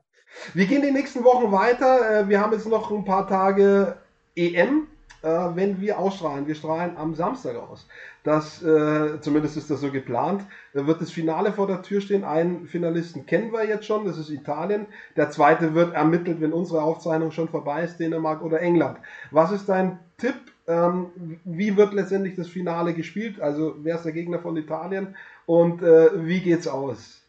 Wir 0.54 0.66
gehen 0.66 0.82
die 0.82 0.90
nächsten 0.90 1.24
Wochen 1.24 1.52
weiter. 1.52 2.20
Äh, 2.20 2.28
wir 2.28 2.40
haben 2.40 2.52
jetzt 2.52 2.66
noch 2.66 2.90
ein 2.90 3.04
paar 3.04 3.26
Tage 3.26 3.96
EM 4.36 4.86
äh, 5.22 5.28
wenn 5.28 5.80
wir 5.80 5.98
ausstrahlen. 5.98 6.46
Wir 6.46 6.54
strahlen 6.54 6.96
am 6.96 7.14
Samstag 7.14 7.56
aus. 7.56 7.86
Das, 8.22 8.62
äh, 8.62 9.20
zumindest 9.20 9.56
ist 9.56 9.70
das 9.70 9.80
so 9.80 9.90
geplant. 9.90 10.42
Da 10.74 10.86
wird 10.86 11.00
das 11.00 11.10
Finale 11.10 11.52
vor 11.52 11.66
der 11.66 11.82
Tür 11.82 12.00
stehen. 12.00 12.24
Einen 12.24 12.66
Finalisten 12.66 13.26
kennen 13.26 13.52
wir 13.52 13.66
jetzt 13.66 13.86
schon, 13.86 14.04
das 14.04 14.18
ist 14.18 14.30
Italien. 14.30 14.86
Der 15.16 15.30
zweite 15.30 15.74
wird 15.74 15.94
ermittelt, 15.94 16.40
wenn 16.40 16.52
unsere 16.52 16.82
Aufzeichnung 16.82 17.30
schon 17.30 17.48
vorbei 17.48 17.82
ist, 17.82 17.98
Dänemark 17.98 18.42
oder 18.42 18.60
England. 18.60 18.98
Was 19.30 19.52
ist 19.52 19.68
dein 19.68 19.98
Tipp? 20.18 20.34
Ähm, 20.66 21.40
wie 21.44 21.76
wird 21.76 21.94
letztendlich 21.94 22.36
das 22.36 22.48
Finale 22.48 22.94
gespielt? 22.94 23.40
Also 23.40 23.76
wer 23.78 23.96
ist 23.96 24.04
der 24.04 24.12
Gegner 24.12 24.38
von 24.38 24.56
Italien 24.56 25.16
und 25.46 25.82
äh, 25.82 26.26
wie 26.26 26.40
geht's 26.40 26.68
aus? 26.68 27.22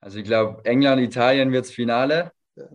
Also 0.00 0.18
ich 0.18 0.24
glaube, 0.24 0.60
England, 0.64 1.00
Italien 1.00 1.52
wird 1.52 1.64
das 1.64 1.72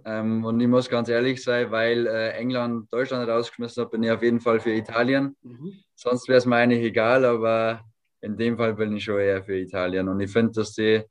Ähm, 0.06 0.44
und 0.44 0.60
ich 0.60 0.68
muss 0.68 0.90
ganz 0.90 1.10
ehrlich 1.10 1.44
sein, 1.44 1.72
weil 1.72 2.08
äh, 2.08 2.32
England 2.32 2.92
Deutschland 2.92 3.28
rausgeschmissen 3.30 3.84
hat, 3.84 3.92
bin 3.92 4.04
ich 4.04 4.12
auf 4.12 4.24
jeden 4.24 4.40
Fall 4.40 4.60
für 4.60 4.72
Italien. 4.72 5.36
Mhm. 5.44 5.74
Sonst 5.96 6.28
wäre 6.28 6.38
es 6.38 6.46
mir 6.46 6.56
eigentlich 6.56 6.84
egal, 6.84 7.26
aber 7.26 7.82
in 8.22 8.38
dem 8.38 8.58
Fall 8.58 8.74
bin 8.74 8.96
ich 8.96 9.04
schon 9.04 9.20
eher 9.20 9.44
für 9.44 9.58
Italien. 9.58 10.08
Und 10.10 10.20
ich 10.20 10.32
finde, 10.32 10.54
dass 10.54 10.74
die 10.74 11.04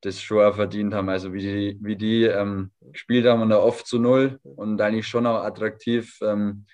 das 0.00 0.20
schon 0.20 0.44
auch 0.44 0.54
verdient 0.54 0.94
haben. 0.94 1.08
Also 1.08 1.32
wie 1.32 1.40
die, 1.40 1.78
wie 1.80 1.96
die 1.96 2.24
ähm, 2.24 2.70
gespielt 2.92 3.26
haben 3.26 3.42
und 3.42 3.50
da 3.50 3.58
oft 3.58 3.86
zu 3.86 3.98
null 3.98 4.38
und 4.42 4.80
eigentlich 4.80 5.06
schon 5.06 5.26
auch 5.26 5.42
attraktiv. 5.42 6.18
Ähm, 6.22 6.66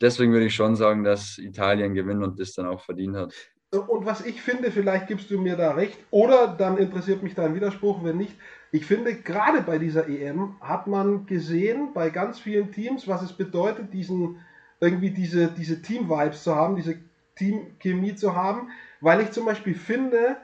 deswegen 0.00 0.32
würde 0.32 0.46
ich 0.46 0.54
schon 0.54 0.76
sagen, 0.76 1.04
dass 1.04 1.38
Italien 1.38 1.94
gewinnt 1.94 2.22
und 2.22 2.40
das 2.40 2.52
dann 2.54 2.66
auch 2.66 2.82
verdient 2.82 3.16
hat. 3.16 3.34
Und 3.70 4.06
was 4.06 4.24
ich 4.24 4.40
finde, 4.40 4.70
vielleicht 4.70 5.08
gibst 5.08 5.30
du 5.30 5.38
mir 5.38 5.54
da 5.54 5.72
recht, 5.72 5.98
oder 6.10 6.48
dann 6.48 6.78
interessiert 6.78 7.22
mich 7.22 7.34
dein 7.34 7.54
Widerspruch, 7.54 8.02
wenn 8.02 8.16
nicht, 8.16 8.34
ich 8.70 8.84
finde, 8.84 9.14
gerade 9.14 9.62
bei 9.62 9.78
dieser 9.78 10.08
EM 10.08 10.56
hat 10.60 10.86
man 10.86 11.26
gesehen, 11.26 11.92
bei 11.94 12.10
ganz 12.10 12.38
vielen 12.38 12.72
Teams, 12.72 13.08
was 13.08 13.22
es 13.22 13.32
bedeutet, 13.32 13.92
diesen, 13.92 14.40
irgendwie 14.80 15.10
diese, 15.10 15.48
diese 15.48 15.80
Team-Vibes 15.80 16.42
zu 16.42 16.54
haben, 16.54 16.76
diese 16.76 16.96
Team-Chemie 17.36 18.14
zu 18.14 18.36
haben, 18.36 18.68
weil 19.00 19.20
ich 19.20 19.30
zum 19.30 19.46
Beispiel 19.46 19.74
finde, 19.74 20.36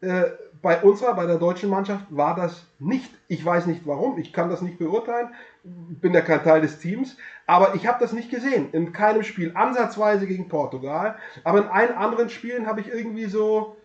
äh, 0.00 0.24
bei 0.62 0.80
unserer, 0.80 1.14
bei 1.14 1.26
der 1.26 1.36
deutschen 1.36 1.68
Mannschaft 1.68 2.06
war 2.08 2.34
das 2.34 2.66
nicht. 2.78 3.10
Ich 3.28 3.44
weiß 3.44 3.66
nicht 3.66 3.82
warum, 3.86 4.18
ich 4.18 4.32
kann 4.32 4.48
das 4.48 4.62
nicht 4.62 4.78
beurteilen, 4.78 5.28
bin 5.62 6.14
ja 6.14 6.22
kein 6.22 6.42
Teil 6.42 6.62
des 6.62 6.78
Teams, 6.78 7.18
aber 7.46 7.74
ich 7.74 7.86
habe 7.86 7.98
das 8.00 8.14
nicht 8.14 8.30
gesehen. 8.30 8.68
In 8.72 8.92
keinem 8.92 9.24
Spiel, 9.24 9.52
ansatzweise 9.54 10.26
gegen 10.26 10.48
Portugal, 10.48 11.16
aber 11.42 11.58
in 11.58 11.68
allen 11.68 11.94
anderen 11.94 12.30
Spielen 12.30 12.66
habe 12.66 12.80
ich 12.80 12.88
irgendwie 12.88 13.26
so, 13.26 13.76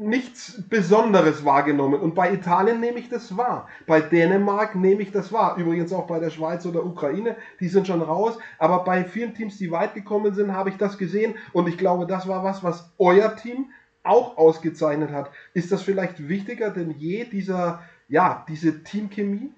nichts 0.00 0.62
Besonderes 0.68 1.44
wahrgenommen. 1.44 2.00
Und 2.00 2.14
bei 2.14 2.32
Italien 2.32 2.80
nehme 2.80 2.98
ich 2.98 3.08
das 3.08 3.36
wahr. 3.36 3.68
Bei 3.86 4.00
Dänemark 4.00 4.74
nehme 4.74 5.02
ich 5.02 5.12
das 5.12 5.32
wahr. 5.32 5.56
Übrigens 5.56 5.92
auch 5.92 6.06
bei 6.06 6.18
der 6.18 6.30
Schweiz 6.30 6.64
oder 6.64 6.84
Ukraine, 6.84 7.36
die 7.60 7.68
sind 7.68 7.86
schon 7.86 8.00
raus. 8.00 8.38
Aber 8.58 8.82
bei 8.84 9.04
vielen 9.04 9.34
Teams, 9.34 9.58
die 9.58 9.70
weit 9.70 9.94
gekommen 9.94 10.34
sind, 10.34 10.54
habe 10.54 10.70
ich 10.70 10.76
das 10.76 10.96
gesehen. 10.96 11.34
Und 11.52 11.68
ich 11.68 11.76
glaube, 11.76 12.06
das 12.06 12.26
war 12.26 12.42
was, 12.42 12.64
was 12.64 12.90
euer 12.98 13.36
Team 13.36 13.66
auch 14.02 14.38
ausgezeichnet 14.38 15.10
hat. 15.10 15.30
Ist 15.52 15.70
das 15.70 15.82
vielleicht 15.82 16.28
wichtiger 16.28 16.70
denn 16.70 16.92
je, 16.92 17.24
dieser, 17.24 17.82
ja, 18.08 18.44
diese 18.48 18.82
Teamchemie? 18.82 19.52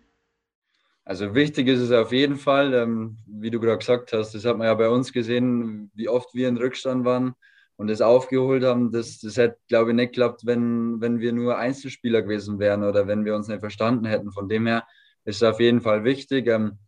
Also 1.05 1.35
wichtig 1.35 1.68
ist 1.68 1.81
es 1.81 1.92
auf 1.92 2.12
jeden 2.12 2.37
Fall, 2.37 2.74
ähm, 2.74 3.16
wie 3.26 3.50
du 3.50 3.61
gerade 3.61 3.78
gesagt 3.78 4.12
hast, 4.12 4.35
das 4.35 4.44
hat 4.44 4.59
man 4.59 4.66
ja 4.66 4.74
bei 4.74 4.88
uns 4.88 5.12
gesehen, 5.12 5.90
wie 5.94 6.09
oft 6.09 6.35
wir 6.35 6.48
in 6.48 6.57
Rückstand 6.57 7.05
waren 7.05 7.35
und 7.83 7.88
das 7.88 8.01
aufgeholt 8.01 8.62
haben, 8.62 8.92
das, 8.92 9.18
das 9.18 9.37
hätte, 9.37 9.59
glaube 9.66 9.90
ich, 9.90 9.97
nicht 9.97 10.12
geklappt, 10.12 10.42
wenn, 10.47 11.01
wenn 11.01 11.18
wir 11.18 11.33
nur 11.33 11.59
Einzelspieler 11.59 12.23
gewesen 12.23 12.61
wären 12.61 12.85
oder 12.85 13.09
wenn 13.09 13.25
wir 13.25 13.35
uns 13.35 13.49
nicht 13.49 13.59
verstanden 13.59 14.05
hätten. 14.05 14.31
Von 14.31 14.49
dem 14.49 14.66
her 14.66 14.87
ist 15.25 15.37
es 15.37 15.42
auf 15.42 15.59
jeden 15.59 15.81
Fall 15.81 16.05
wichtig. 16.05 16.47
Ähm, 16.47 16.79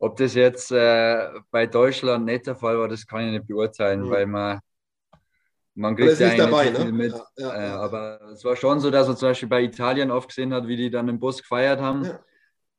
ob 0.00 0.16
das 0.16 0.34
jetzt 0.34 0.72
äh, 0.72 1.28
bei 1.52 1.68
Deutschland 1.68 2.24
nicht 2.24 2.48
der 2.48 2.56
Fall 2.56 2.78
war, 2.80 2.88
das 2.88 3.06
kann 3.06 3.26
ich 3.26 3.30
nicht 3.30 3.46
beurteilen, 3.46 4.02
mhm. 4.02 4.10
weil 4.10 4.26
man, 4.26 4.58
man 5.74 5.94
kriegt 5.94 6.18
ja 6.18 6.26
eigentlich 6.26 6.44
dabei, 6.44 6.70
nicht 6.70 6.84
ne? 6.84 6.92
mit. 6.92 7.14
Ja, 7.36 7.46
ja, 7.46 7.54
äh, 7.54 7.70
aber 7.70 8.20
es 8.32 8.44
war 8.44 8.56
schon 8.56 8.80
so, 8.80 8.90
dass 8.90 9.06
man 9.06 9.16
zum 9.16 9.28
Beispiel 9.28 9.48
bei 9.48 9.62
Italien 9.62 10.10
oft 10.10 10.30
gesehen 10.30 10.52
hat, 10.52 10.66
wie 10.66 10.76
die 10.76 10.90
dann 10.90 11.08
im 11.08 11.20
Bus 11.20 11.42
gefeiert 11.42 11.80
haben. 11.80 12.04
Ja. 12.04 12.20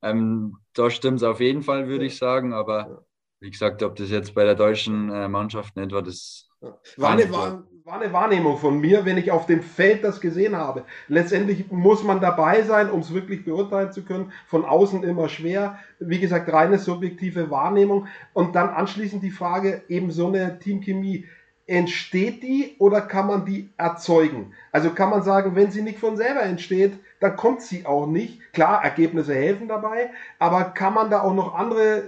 Ähm, 0.02 0.58
da 0.74 0.90
stimmt 0.90 1.18
es 1.18 1.22
auf 1.22 1.40
jeden 1.40 1.62
Fall, 1.62 1.88
würde 1.88 2.04
ich 2.04 2.18
sagen. 2.18 2.52
Aber 2.52 3.06
wie 3.40 3.50
gesagt, 3.50 3.82
ob 3.82 3.96
das 3.96 4.10
jetzt 4.10 4.34
bei 4.34 4.44
der 4.44 4.56
deutschen 4.56 5.10
äh, 5.10 5.26
Mannschaft 5.26 5.74
nicht 5.74 5.92
war, 5.92 6.02
das 6.02 6.51
war 6.96 7.10
eine, 7.10 7.30
war, 7.32 7.64
war 7.84 8.00
eine, 8.00 8.12
Wahrnehmung 8.12 8.58
von 8.58 8.80
mir, 8.80 9.04
wenn 9.04 9.18
ich 9.18 9.30
auf 9.30 9.46
dem 9.46 9.62
Feld 9.62 10.04
das 10.04 10.20
gesehen 10.20 10.56
habe. 10.56 10.84
Letztendlich 11.08 11.70
muss 11.70 12.02
man 12.04 12.20
dabei 12.20 12.62
sein, 12.62 12.90
um 12.90 13.00
es 13.00 13.12
wirklich 13.12 13.44
beurteilen 13.44 13.92
zu 13.92 14.04
können. 14.04 14.32
Von 14.46 14.64
außen 14.64 15.02
immer 15.02 15.28
schwer. 15.28 15.78
Wie 15.98 16.20
gesagt, 16.20 16.52
reine 16.52 16.78
subjektive 16.78 17.50
Wahrnehmung. 17.50 18.06
Und 18.32 18.54
dann 18.54 18.68
anschließend 18.68 19.22
die 19.22 19.30
Frage, 19.30 19.82
eben 19.88 20.10
so 20.10 20.28
eine 20.28 20.58
Teamchemie. 20.58 21.26
Entsteht 21.64 22.42
die 22.42 22.74
oder 22.78 23.00
kann 23.00 23.28
man 23.28 23.46
die 23.46 23.70
erzeugen? 23.76 24.52
Also 24.72 24.90
kann 24.90 25.10
man 25.10 25.22
sagen, 25.22 25.54
wenn 25.54 25.70
sie 25.70 25.82
nicht 25.82 26.00
von 26.00 26.16
selber 26.16 26.42
entsteht, 26.42 26.98
dann 27.20 27.36
kommt 27.36 27.62
sie 27.62 27.86
auch 27.86 28.06
nicht. 28.06 28.52
Klar, 28.52 28.82
Ergebnisse 28.82 29.34
helfen 29.34 29.68
dabei, 29.68 30.10
aber 30.40 30.64
kann 30.64 30.92
man 30.92 31.08
da 31.08 31.22
auch 31.22 31.34
noch 31.34 31.54
andere 31.54 32.02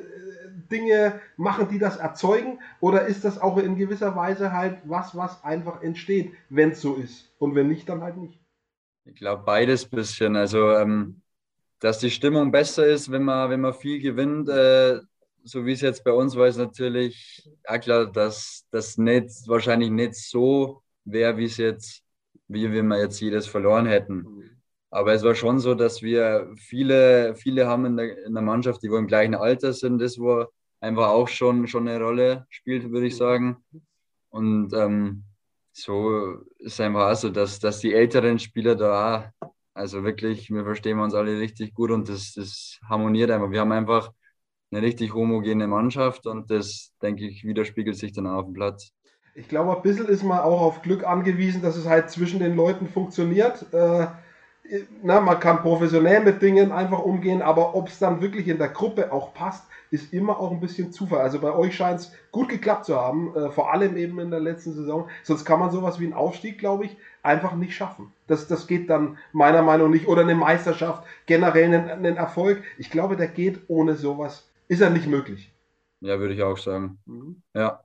Dinge 0.75 1.21
machen, 1.37 1.69
die 1.71 1.79
das 1.79 1.97
erzeugen? 1.97 2.59
Oder 2.81 3.07
ist 3.07 3.25
das 3.25 3.41
auch 3.41 3.57
in 3.59 3.77
gewisser 3.77 4.17
Weise 4.17 4.53
halt 4.53 4.79
was, 4.85 5.17
was 5.17 5.43
einfach 5.45 5.83
entsteht, 5.83 6.33
wenn 6.51 6.71
es 6.73 6.81
so 6.81 6.97
ist? 6.97 7.33
Und 7.39 7.55
wenn 7.55 7.69
nicht, 7.69 7.89
dann 7.89 8.03
halt 8.03 8.17
nicht. 8.17 8.39
Ich 9.05 9.15
glaube 9.15 9.43
beides 9.45 9.87
bisschen. 9.87 10.37
Also, 10.37 10.73
ähm, 10.73 11.21
dass 11.79 11.99
die 11.99 12.11
Stimmung 12.11 12.51
besser 12.51 12.87
ist, 12.87 13.11
wenn 13.11 13.25
man, 13.25 13.51
wenn 13.51 13.61
man 13.61 13.75
viel 13.75 14.01
gewinnt, 14.01 14.49
äh, 14.49 15.01
so 15.45 15.67
wie 15.67 15.73
es 15.73 15.83
jetzt 15.83 16.03
bei 16.03 16.13
uns 16.13 16.35
war, 16.35 16.47
ist 16.47 16.57
natürlich 16.57 17.49
auch 17.67 17.79
klar, 17.79 18.07
dass 18.11 18.67
das 18.71 18.97
nicht, 18.97 19.47
wahrscheinlich 19.47 19.91
nicht 19.91 20.15
so 20.15 20.83
wäre, 21.05 21.37
wie 21.37 21.45
es 21.45 21.59
jetzt, 21.59 22.03
wie 22.49 22.73
wenn 22.73 22.87
wir 22.89 22.99
jetzt 22.99 23.21
jedes 23.21 23.47
verloren 23.47 23.87
hätten. 23.87 24.59
Aber 24.91 25.13
es 25.13 25.23
war 25.23 25.35
schon 25.35 25.59
so, 25.59 25.75
dass 25.75 26.03
wir 26.03 26.51
viele, 26.57 27.35
viele 27.35 27.67
haben 27.67 27.85
in 27.85 27.97
der, 27.97 28.25
in 28.25 28.33
der 28.33 28.43
Mannschaft, 28.43 28.83
die 28.83 28.91
wohl 28.91 29.01
im 29.01 29.07
gleichen 29.07 29.35
Alter 29.35 29.73
sind, 29.73 29.99
das 30.01 30.19
war 30.19 30.49
einfach 30.85 31.09
auch 31.09 31.29
schon, 31.29 31.67
schon 31.67 31.89
eine 31.89 32.03
Rolle 32.03 32.47
spielt, 32.51 32.91
würde 32.91 33.07
ich 33.07 33.17
sagen. 33.17 33.57
Und 34.31 34.73
ähm, 34.75 35.25
so 35.73 36.39
ist 36.59 36.81
einfach 36.81 37.11
auch 37.11 37.17
so, 37.17 37.31
dass, 37.31 37.59
dass 37.59 37.81
die 37.81 37.95
älteren 37.95 38.39
Spieler 38.39 38.77
da 38.77 39.33
auch, 39.41 39.55
also 39.75 40.05
wirklich, 40.05 40.51
wir 40.51 40.63
verstehen 40.63 41.01
uns 41.01 41.15
alle 41.15 41.39
richtig 41.41 41.75
gut 41.75 41.91
und 41.91 42.09
das, 42.09 42.35
das 42.35 42.79
harmoniert 42.89 43.31
einfach. 43.31 43.51
Wir 43.51 43.61
haben 43.61 43.73
einfach 43.73 44.13
eine 44.71 44.83
richtig 44.83 45.15
homogene 45.15 45.67
Mannschaft 45.67 46.27
und 46.27 46.51
das, 46.51 46.93
denke 47.03 47.27
ich, 47.27 47.45
widerspiegelt 47.45 47.97
sich 47.97 48.13
dann 48.13 48.27
auch 48.27 48.41
auf 48.41 48.45
dem 48.45 48.55
Platz. 48.55 48.93
Ich 49.35 49.49
glaube, 49.49 49.77
ein 49.77 49.83
bisschen 49.83 50.07
ist 50.07 50.23
man 50.23 50.39
auch 50.39 50.61
auf 50.61 50.83
Glück 50.83 51.05
angewiesen, 51.05 51.61
dass 51.61 51.77
es 51.77 51.89
halt 51.89 52.09
zwischen 52.09 52.39
den 52.39 52.55
Leuten 52.55 52.87
funktioniert. 52.87 53.67
Äh, 53.73 54.07
na, 55.03 55.21
man 55.21 55.41
kann 55.41 55.63
professionell 55.63 56.23
mit 56.25 56.41
Dingen 56.41 56.73
einfach 56.73 57.01
umgehen, 57.01 57.43
aber 57.43 57.75
ob 57.75 57.89
es 57.89 57.99
dann 57.99 58.21
wirklich 58.21 58.49
in 58.49 58.59
der 58.59 58.69
Gruppe 58.69 59.13
auch 59.13 59.35
passt, 59.35 59.65
ist 59.91 60.13
immer 60.13 60.41
auch 60.41 60.51
ein 60.51 60.61
bisschen 60.61 60.91
Zufall. 60.91 61.21
Also 61.21 61.39
bei 61.41 61.55
euch 61.55 61.77
scheint 61.77 62.01
es 62.01 62.13
gut 62.33 62.49
geklappt 62.49 62.87
zu 62.87 62.97
haben, 62.97 63.35
äh, 63.37 63.51
vor 63.51 63.73
allem 63.73 63.97
eben 63.97 64.19
in 64.19 64.31
der 64.31 64.41
letzten 64.41 64.73
Saison. 64.73 65.09
Sonst 65.23 65.45
kann 65.45 65.61
man 65.61 65.71
sowas 65.71 66.01
wie 66.01 66.05
einen 66.05 66.15
Aufstieg, 66.15 66.59
glaube 66.59 66.87
ich, 66.87 66.97
einfach 67.23 67.55
nicht 67.55 67.77
schaffen. 67.77 68.13
Das, 68.27 68.49
das 68.49 68.67
geht 68.67 68.91
dann 68.91 69.19
meiner 69.33 69.63
Meinung 69.63 69.91
nach 69.91 69.95
nicht. 69.95 70.09
Oder 70.09 70.23
eine 70.23 70.35
Meisterschaft, 70.35 71.05
generell 71.27 71.67
einen, 71.67 71.89
einen 71.89 72.17
Erfolg. 72.17 72.63
Ich 72.79 72.91
glaube, 72.91 73.17
der 73.17 73.29
geht 73.29 73.61
ohne 73.69 73.95
sowas. 73.95 74.51
Ist 74.67 74.81
er 74.81 74.91
nicht 74.91 75.07
möglich. 75.07 75.53
Ja, 76.01 76.19
würde 76.19 76.35
ich 76.35 76.43
auch 76.43 76.59
sagen. 76.59 76.99
Mhm. 77.07 77.43
Ja. 77.55 77.84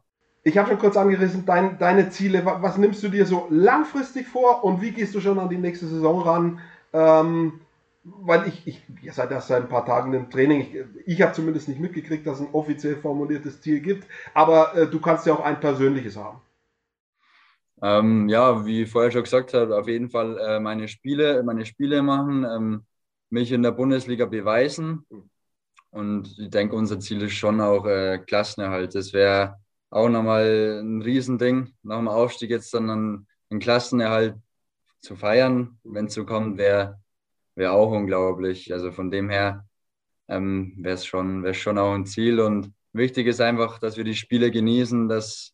Ich 0.50 0.58
habe 0.58 0.70
schon 0.70 0.80
kurz 0.80 0.98
angerissen, 0.98 1.46
dein, 1.46 1.78
deine 1.78 2.10
Ziele. 2.10 2.44
Was, 2.44 2.78
nimmst 2.78 3.04
du 3.04 3.10
dir 3.10 3.26
so 3.28 3.46
langfristig 3.52 4.28
vor 4.28 4.64
und 4.64 4.82
wie 4.82 4.92
gehst 4.92 5.14
du 5.14 5.22
schon 5.22 5.38
an 5.38 5.50
die 5.50 5.58
nächste 5.58 5.86
Saison 5.86 6.22
ran? 6.22 6.60
Ähm, 6.92 7.62
weil 8.04 8.48
ich, 8.48 8.66
ich, 8.66 8.82
ihr 9.04 9.14
seid 9.14 9.30
erst 9.30 9.50
seit 9.50 9.62
ein 9.62 9.70
paar 9.70 9.86
Tagen 9.86 10.14
im 10.14 10.30
Training, 10.32 10.62
ich, 10.62 10.76
ich 11.06 11.22
habe 11.22 11.34
zumindest 11.34 11.68
nicht 11.68 11.80
mitgekriegt, 11.80 12.26
dass 12.26 12.40
es 12.40 12.48
ein 12.48 12.54
offiziell 12.54 12.96
formuliertes 12.96 13.62
Ziel 13.62 13.80
gibt, 13.80 14.08
aber 14.34 14.76
äh, 14.76 14.88
du 14.88 15.00
kannst 15.00 15.28
ja 15.28 15.34
auch 15.34 15.42
ein 15.42 15.60
persönliches 15.60 16.18
haben. 16.18 16.42
Ähm, 17.84 18.28
ja, 18.28 18.66
wie 18.66 18.84
ich 18.84 18.90
vorher 18.90 19.12
schon 19.12 19.24
gesagt 19.24 19.54
habe, 19.54 19.78
auf 19.78 19.88
jeden 19.88 20.10
Fall 20.10 20.38
äh, 20.40 20.60
meine 20.60 20.88
Spiele, 20.88 21.44
meine 21.44 21.66
Spiele 21.66 22.02
machen, 22.02 22.44
ähm, 22.44 22.86
mich 23.30 23.52
in 23.52 23.62
der 23.62 23.72
Bundesliga 23.72 24.26
beweisen. 24.26 25.06
Und 25.92 26.38
ich 26.40 26.50
denke, 26.50 26.76
unser 26.76 27.00
Ziel 27.00 27.22
ist 27.22 27.34
schon 27.34 27.62
auch 27.62 27.86
äh, 27.86 28.18
Klassenerhalt. 28.20 28.96
Das 28.96 29.14
wäre 29.14 29.60
auch 29.90 30.10
nochmal 30.10 30.82
ein 30.82 31.02
Riesending, 31.02 31.74
nach 31.84 31.98
dem 31.98 32.08
Aufstieg 32.08 32.50
jetzt 32.50 32.74
dann 32.74 32.90
einen, 33.50 33.60
Klassenerhalt 33.60 34.36
zu 35.00 35.16
feiern, 35.16 35.80
wenn 35.84 36.06
es 36.06 36.14
so 36.14 36.26
kommt, 36.26 36.58
wäre 36.58 37.00
wär 37.56 37.74
auch 37.74 37.92
unglaublich. 37.92 38.72
Also 38.72 38.92
von 38.92 39.10
dem 39.10 39.30
her 39.30 39.68
ähm, 40.28 40.76
wäre 40.78 40.94
es 40.94 41.06
schon, 41.06 41.52
schon 41.56 41.80
auch 41.80 41.94
ein 41.94 42.06
Ziel. 42.06 42.40
Und 42.40 42.72
wichtig 42.94 43.26
ist 43.26 43.42
einfach, 43.42 43.80
dass 43.80 43.98
wir 43.98 44.04
die 44.04 44.16
Spiele 44.16 44.52
genießen, 44.52 45.08
dass, 45.10 45.54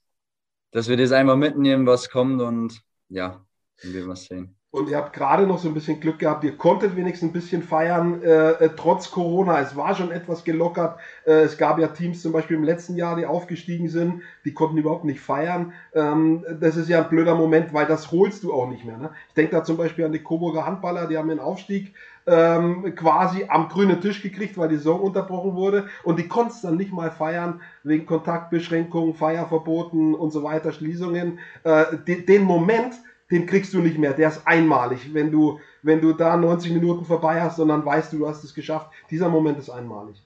dass 0.72 0.90
wir 0.90 0.98
das 0.98 1.14
einfach 1.14 1.38
mitnehmen, 1.38 1.88
was 1.88 2.10
kommt 2.10 2.42
und 2.42 2.82
ja, 3.08 3.46
dann 3.82 3.94
werden 3.94 4.08
wir 4.08 4.16
sehen. 4.16 4.58
Und 4.76 4.90
ihr 4.90 4.98
habt 4.98 5.14
gerade 5.14 5.48
noch 5.48 5.58
so 5.58 5.70
ein 5.70 5.74
bisschen 5.74 6.02
Glück 6.02 6.20
gehabt, 6.20 6.44
ihr 6.44 6.58
konntet 6.58 6.98
wenigstens 6.98 7.30
ein 7.30 7.32
bisschen 7.32 7.64
feiern, 7.64 8.22
äh, 8.22 8.52
äh, 8.52 8.70
trotz 8.76 9.10
Corona. 9.10 9.62
Es 9.62 9.78
war 9.78 9.96
schon 9.96 10.12
etwas 10.12 10.44
gelockert. 10.44 11.00
Äh, 11.26 11.44
es 11.44 11.58
gab 11.58 11.80
ja 11.80 11.88
Teams 11.88 12.22
zum 12.22 12.34
Beispiel 12.34 12.58
im 12.58 12.66
letzten 12.66 12.98
Jahr, 12.98 13.16
die 13.16 13.26
aufgestiegen 13.26 13.88
sind, 13.88 14.22
die 14.44 14.54
konnten 14.54 14.78
überhaupt 14.78 15.06
nicht 15.06 15.22
feiern. 15.22 15.72
Ähm, 15.94 16.44
das 16.60 16.76
ist 16.76 16.90
ja 16.90 17.04
ein 17.04 17.10
blöder 17.10 17.36
Moment, 17.36 17.74
weil 17.74 17.86
das 17.86 18.12
holst 18.12 18.44
du 18.44 18.52
auch 18.52 18.68
nicht 18.68 18.84
mehr. 18.84 18.98
Ne? 18.98 19.12
Ich 19.30 19.36
denke 19.36 19.56
da 19.56 19.64
zum 19.64 19.78
Beispiel 19.78 20.04
an 20.04 20.12
die 20.12 20.22
Coburger 20.22 20.66
Handballer, 20.66 21.08
die 21.08 21.18
haben 21.18 21.30
den 21.30 21.40
Aufstieg 21.40 21.94
ähm, 22.28 22.96
quasi 22.96 23.46
am 23.48 23.70
grünen 23.70 24.02
Tisch 24.02 24.22
gekriegt, 24.22 24.58
weil 24.58 24.68
die 24.68 24.76
Saison 24.76 25.00
unterbrochen 25.00 25.56
wurde. 25.56 25.88
Und 26.04 26.20
die 26.20 26.28
konnten 26.28 26.58
dann 26.64 26.76
nicht 26.76 26.92
mal 26.92 27.12
feiern, 27.12 27.62
wegen 27.84 28.06
Kontaktbeschränkungen, 28.06 29.14
Feierverboten 29.14 30.16
und 30.16 30.32
so 30.32 30.44
weiter, 30.44 30.74
Schließungen. 30.74 31.40
Äh, 31.64 31.86
den, 32.06 32.26
den 32.26 32.44
Moment, 32.44 32.96
den 33.32 33.46
kriegst 33.46 33.74
du 33.74 33.80
nicht 33.80 33.98
mehr. 33.98 34.14
Der 34.14 34.30
ist 34.30 34.46
einmalig. 34.46 35.14
Wenn 35.14 35.32
du, 35.32 35.60
wenn 35.82 36.02
du 36.02 36.14
da 36.14 36.38
90 36.38 36.74
Minuten 36.74 37.06
vorbei 37.06 37.42
hast 37.42 37.60
und 37.60 37.70
dann 37.70 37.86
weißt 37.86 38.14
du, 38.14 38.20
du 38.20 38.28
hast 38.28 38.44
es 38.44 38.54
geschafft. 38.54 38.92
Dieser 39.10 39.30
Moment 39.30 39.58
ist 39.58 39.70
einmalig. 39.70 40.22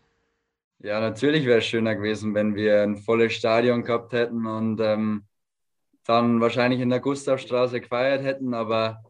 Ja, 0.80 1.00
natürlich 1.00 1.46
wäre 1.46 1.60
es 1.60 1.66
schöner 1.66 1.96
gewesen, 1.96 2.34
wenn 2.34 2.56
wir 2.56 2.84
ein 2.84 2.98
volles 2.98 3.34
Stadion 3.34 3.84
gehabt 3.84 4.14
hätten 4.14 4.46
und 4.46 4.80
ähm, 4.80 5.24
dann 6.06 6.40
wahrscheinlich 6.40 6.80
in 6.80 6.90
der 6.90 7.02
Gustavstraße 7.02 7.82
gefeiert 7.82 8.24
hätten, 8.24 8.54
aber 8.54 9.04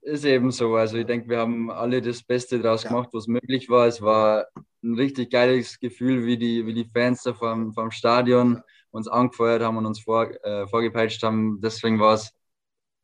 ist 0.00 0.24
eben 0.24 0.50
so. 0.50 0.76
Also 0.76 0.98
ich 0.98 1.06
denke, 1.06 1.28
wir 1.28 1.38
haben 1.38 1.70
alle 1.70 2.02
das 2.02 2.22
Beste 2.22 2.58
daraus 2.60 2.84
ja. 2.84 2.90
gemacht, 2.90 3.10
was 3.12 3.26
möglich 3.26 3.68
war. 3.68 3.86
Es 3.86 4.02
war 4.02 4.46
ein 4.82 4.94
richtig 4.94 5.30
geiles 5.30 5.78
Gefühl, 5.78 6.26
wie 6.26 6.36
die, 6.36 6.66
wie 6.66 6.74
die 6.74 6.84
Fans 6.84 7.22
da 7.22 7.32
vom, 7.32 7.72
vom 7.72 7.90
Stadion 7.90 8.62
uns 8.90 9.08
angefeuert 9.08 9.62
haben 9.62 9.76
und 9.76 9.86
uns 9.86 10.00
vor, 10.00 10.30
äh, 10.44 10.66
vorgepeitscht 10.66 11.22
haben. 11.22 11.60
Deswegen 11.60 11.98
war 12.00 12.14
es 12.14 12.32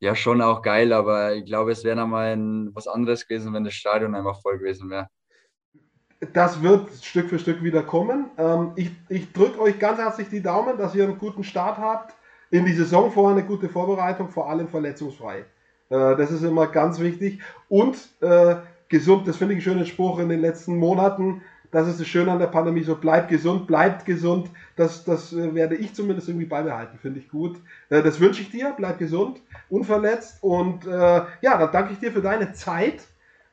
ja 0.01 0.15
schon 0.15 0.41
auch 0.41 0.63
geil, 0.63 0.93
aber 0.93 1.35
ich 1.35 1.45
glaube, 1.45 1.73
es 1.73 1.85
wäre 1.85 1.97
nochmal 1.97 2.37
was 2.73 2.89
anderes 2.89 3.29
gewesen, 3.29 3.53
wenn 3.53 3.65
das 3.65 3.75
Stadion 3.75 4.15
einfach 4.15 4.41
voll 4.41 4.59
gewesen 4.59 4.91
wäre. 4.91 5.09
Das 6.33 6.63
wird 6.63 6.91
Stück 7.03 7.29
für 7.29 7.39
Stück 7.39 7.63
wieder 7.63 7.83
kommen. 7.83 8.31
Ähm, 8.37 8.73
ich 8.77 8.91
ich 9.09 9.33
drücke 9.33 9.61
euch 9.61 9.79
ganz 9.79 9.99
herzlich 9.99 10.29
die 10.29 10.43
Daumen, 10.43 10.77
dass 10.77 10.95
ihr 10.95 11.05
einen 11.05 11.19
guten 11.19 11.45
Start 11.45 11.79
habt 11.79 12.15
in 12.51 12.67
die 12.67 12.73
Saison 12.73 13.11
vorher, 13.11 13.39
eine 13.39 13.47
gute 13.47 13.69
Vorbereitung, 13.69 14.29
vor 14.29 14.51
allem 14.51 14.69
verletzungsfrei. 14.69 15.41
Äh, 15.89 16.17
das 16.17 16.31
ist 16.31 16.43
immer 16.43 16.67
ganz 16.67 16.99
wichtig. 16.99 17.41
Und 17.69 17.97
äh, 18.21 18.57
gesund, 18.89 19.29
das 19.29 19.37
finde 19.37 19.55
ich 19.55 19.59
einen 19.59 19.75
schönen 19.75 19.87
Spruch 19.87 20.19
in 20.19 20.29
den 20.29 20.41
letzten 20.41 20.77
Monaten 20.77 21.43
das 21.71 21.89
ist 21.89 22.01
das 22.01 22.07
Schöne 22.07 22.33
an 22.33 22.39
der 22.39 22.47
Pandemie, 22.47 22.83
so 22.83 22.97
bleibt 22.97 23.29
gesund, 23.29 23.67
bleibt 23.67 24.05
gesund. 24.05 24.51
Das, 24.77 25.05
das 25.05 25.33
äh, 25.33 25.55
werde 25.55 25.77
ich 25.77 25.95
zumindest 25.95 26.29
irgendwie 26.29 26.47
beibehalten, 26.47 26.99
finde 27.01 27.21
ich 27.21 27.29
gut. 27.29 27.57
Äh, 27.91 28.03
das 28.03 28.21
wünsche 28.21 28.43
ich 28.43 28.51
dir, 28.51 28.75
bleib 28.77 28.99
gesund, 28.99 29.41
unverletzt 29.69 30.43
und 30.43 30.87
äh, 30.87 30.91
ja, 30.91 31.59
dann 31.59 31.71
danke 31.73 31.93
ich 31.93 31.99
dir 31.99 32.13
für 32.13 32.23
deine 32.23 32.53
Zeit. 32.53 33.01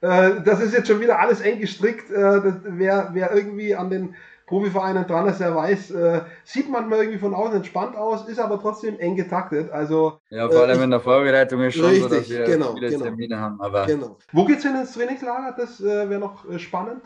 Äh, 0.02 0.42
das 0.44 0.62
ist 0.62 0.74
jetzt 0.74 0.88
schon 0.88 1.00
wieder 1.00 1.20
alles 1.20 1.42
eng 1.42 1.60
gestrickt. 1.60 2.10
Äh, 2.12 2.42
das, 2.42 2.56
wer, 2.64 3.10
wer 3.14 3.34
irgendwie 3.34 3.76
an 3.76 3.90
den 3.90 4.16
Profivereinen 4.46 5.06
dran 5.06 5.28
ist, 5.28 5.40
der 5.40 5.54
weiß, 5.54 5.92
äh, 5.92 6.22
sieht 6.46 6.70
manchmal 6.70 7.00
irgendwie 7.00 7.20
von 7.20 7.34
außen 7.34 7.58
entspannt 7.58 7.98
aus, 7.98 8.30
ist 8.30 8.40
aber 8.40 8.62
trotzdem 8.62 8.98
eng 8.98 9.16
getaktet. 9.16 9.72
Also, 9.72 10.20
ja, 10.30 10.48
vor 10.48 10.62
allem 10.62 10.84
in 10.84 10.92
der 10.92 11.02
Vorbereitung 11.02 11.62
ist 11.64 11.76
schon 11.76 11.86
richtig, 11.86 12.04
so, 12.04 12.10
dass 12.16 12.30
wir 12.30 12.44
genau, 12.46 12.74
viele 12.74 12.90
genau, 12.90 13.04
Termine 13.04 13.40
haben. 13.40 13.60
Aber 13.60 13.86
genau. 13.86 14.18
Wo 14.32 14.46
geht's 14.46 14.64
hin 14.64 14.76
ins 14.76 14.94
Trainingslager? 14.94 15.54
Das 15.58 15.84
wäre 15.84 16.20
noch 16.20 16.46
spannend. 16.60 17.02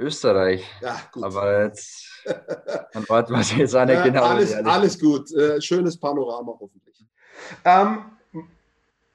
Österreich. 0.00 0.64
Ja, 0.80 1.00
gut. 1.12 1.24
Aber 1.24 1.64
jetzt, 1.64 2.24
dann 2.92 3.08
warten 3.08 3.34
wir 3.34 3.58
jetzt 3.58 3.74
auch 3.74 3.84
nicht 3.84 4.02
genau. 4.02 4.24
Alles, 4.24 4.54
alles 4.54 4.98
gut. 4.98 5.32
Äh, 5.32 5.60
schönes 5.60 5.98
Panorama 5.98 6.52
hoffentlich. 6.58 7.06
Ähm, 7.64 8.04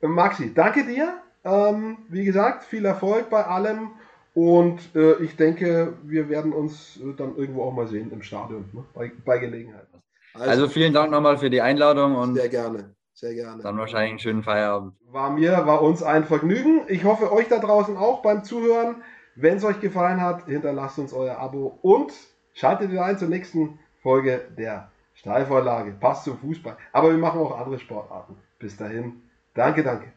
Maxi, 0.02 0.54
danke 0.54 0.86
dir. 0.86 1.22
Ähm, 1.44 1.98
wie 2.10 2.26
gesagt, 2.26 2.64
viel 2.64 2.86
Erfolg 2.86 3.30
bei 3.30 3.46
allem. 3.46 3.92
Und 4.34 4.80
äh, 4.96 5.14
ich 5.24 5.38
denke, 5.38 5.94
wir 6.04 6.28
werden 6.28 6.52
uns 6.52 6.98
äh, 6.98 7.14
dann 7.16 7.38
irgendwo 7.38 7.64
auch 7.64 7.72
mal 7.72 7.88
sehen 7.88 8.12
im 8.12 8.22
Stadion, 8.22 8.70
ne? 8.74 8.84
bei, 8.94 9.12
bei, 9.24 9.38
Gelegenheit. 9.38 9.88
Also, 10.34 10.50
also, 10.50 10.68
vielen 10.68 10.92
Dank 10.92 11.10
nochmal 11.12 11.38
für 11.38 11.50
die 11.50 11.62
Einladung 11.62 12.16
und 12.16 12.36
sehr 12.36 12.50
gerne, 12.50 12.96
sehr 13.14 13.34
gerne. 13.34 13.64
Dann 13.64 13.78
wahrscheinlich 13.78 14.10
einen 14.10 14.20
schönen 14.20 14.44
Feierabend. 14.44 14.96
War 15.10 15.30
mir, 15.30 15.66
war 15.66 15.82
uns 15.82 16.04
ein 16.04 16.26
Vergnügen. 16.26 16.82
Ich 16.90 17.06
hoffe 17.06 17.32
euch 17.32 17.48
da 17.48 17.60
draußen 17.60 17.96
auch 17.96 18.22
beim 18.22 18.44
Zuhören. 18.44 19.04
Wenn 19.36 19.58
es 19.58 19.66
euch 19.66 19.82
gefallen 19.82 20.22
hat, 20.22 20.46
hinterlasst 20.46 20.98
uns 20.98 21.14
euer 21.14 21.38
Abo 21.38 21.78
und 21.82 22.14
schaltet 22.54 22.92
wieder 22.92 23.04
ein 23.06 23.18
zur 23.18 23.28
nächsten 23.28 23.80
Folge 24.02 24.48
der 24.58 24.92
Steilvorlage. 25.14 25.92
Passt 25.92 26.24
zum 26.24 26.38
Fußball. 26.38 26.78
Aber 26.94 27.12
wir 27.12 27.18
machen 27.18 27.42
auch 27.42 27.60
andere 27.60 27.80
Sportarten. 27.80 28.38
Bis 28.60 28.78
dahin. 28.78 29.24
Danke, 29.54 29.84
danke. 29.84 30.15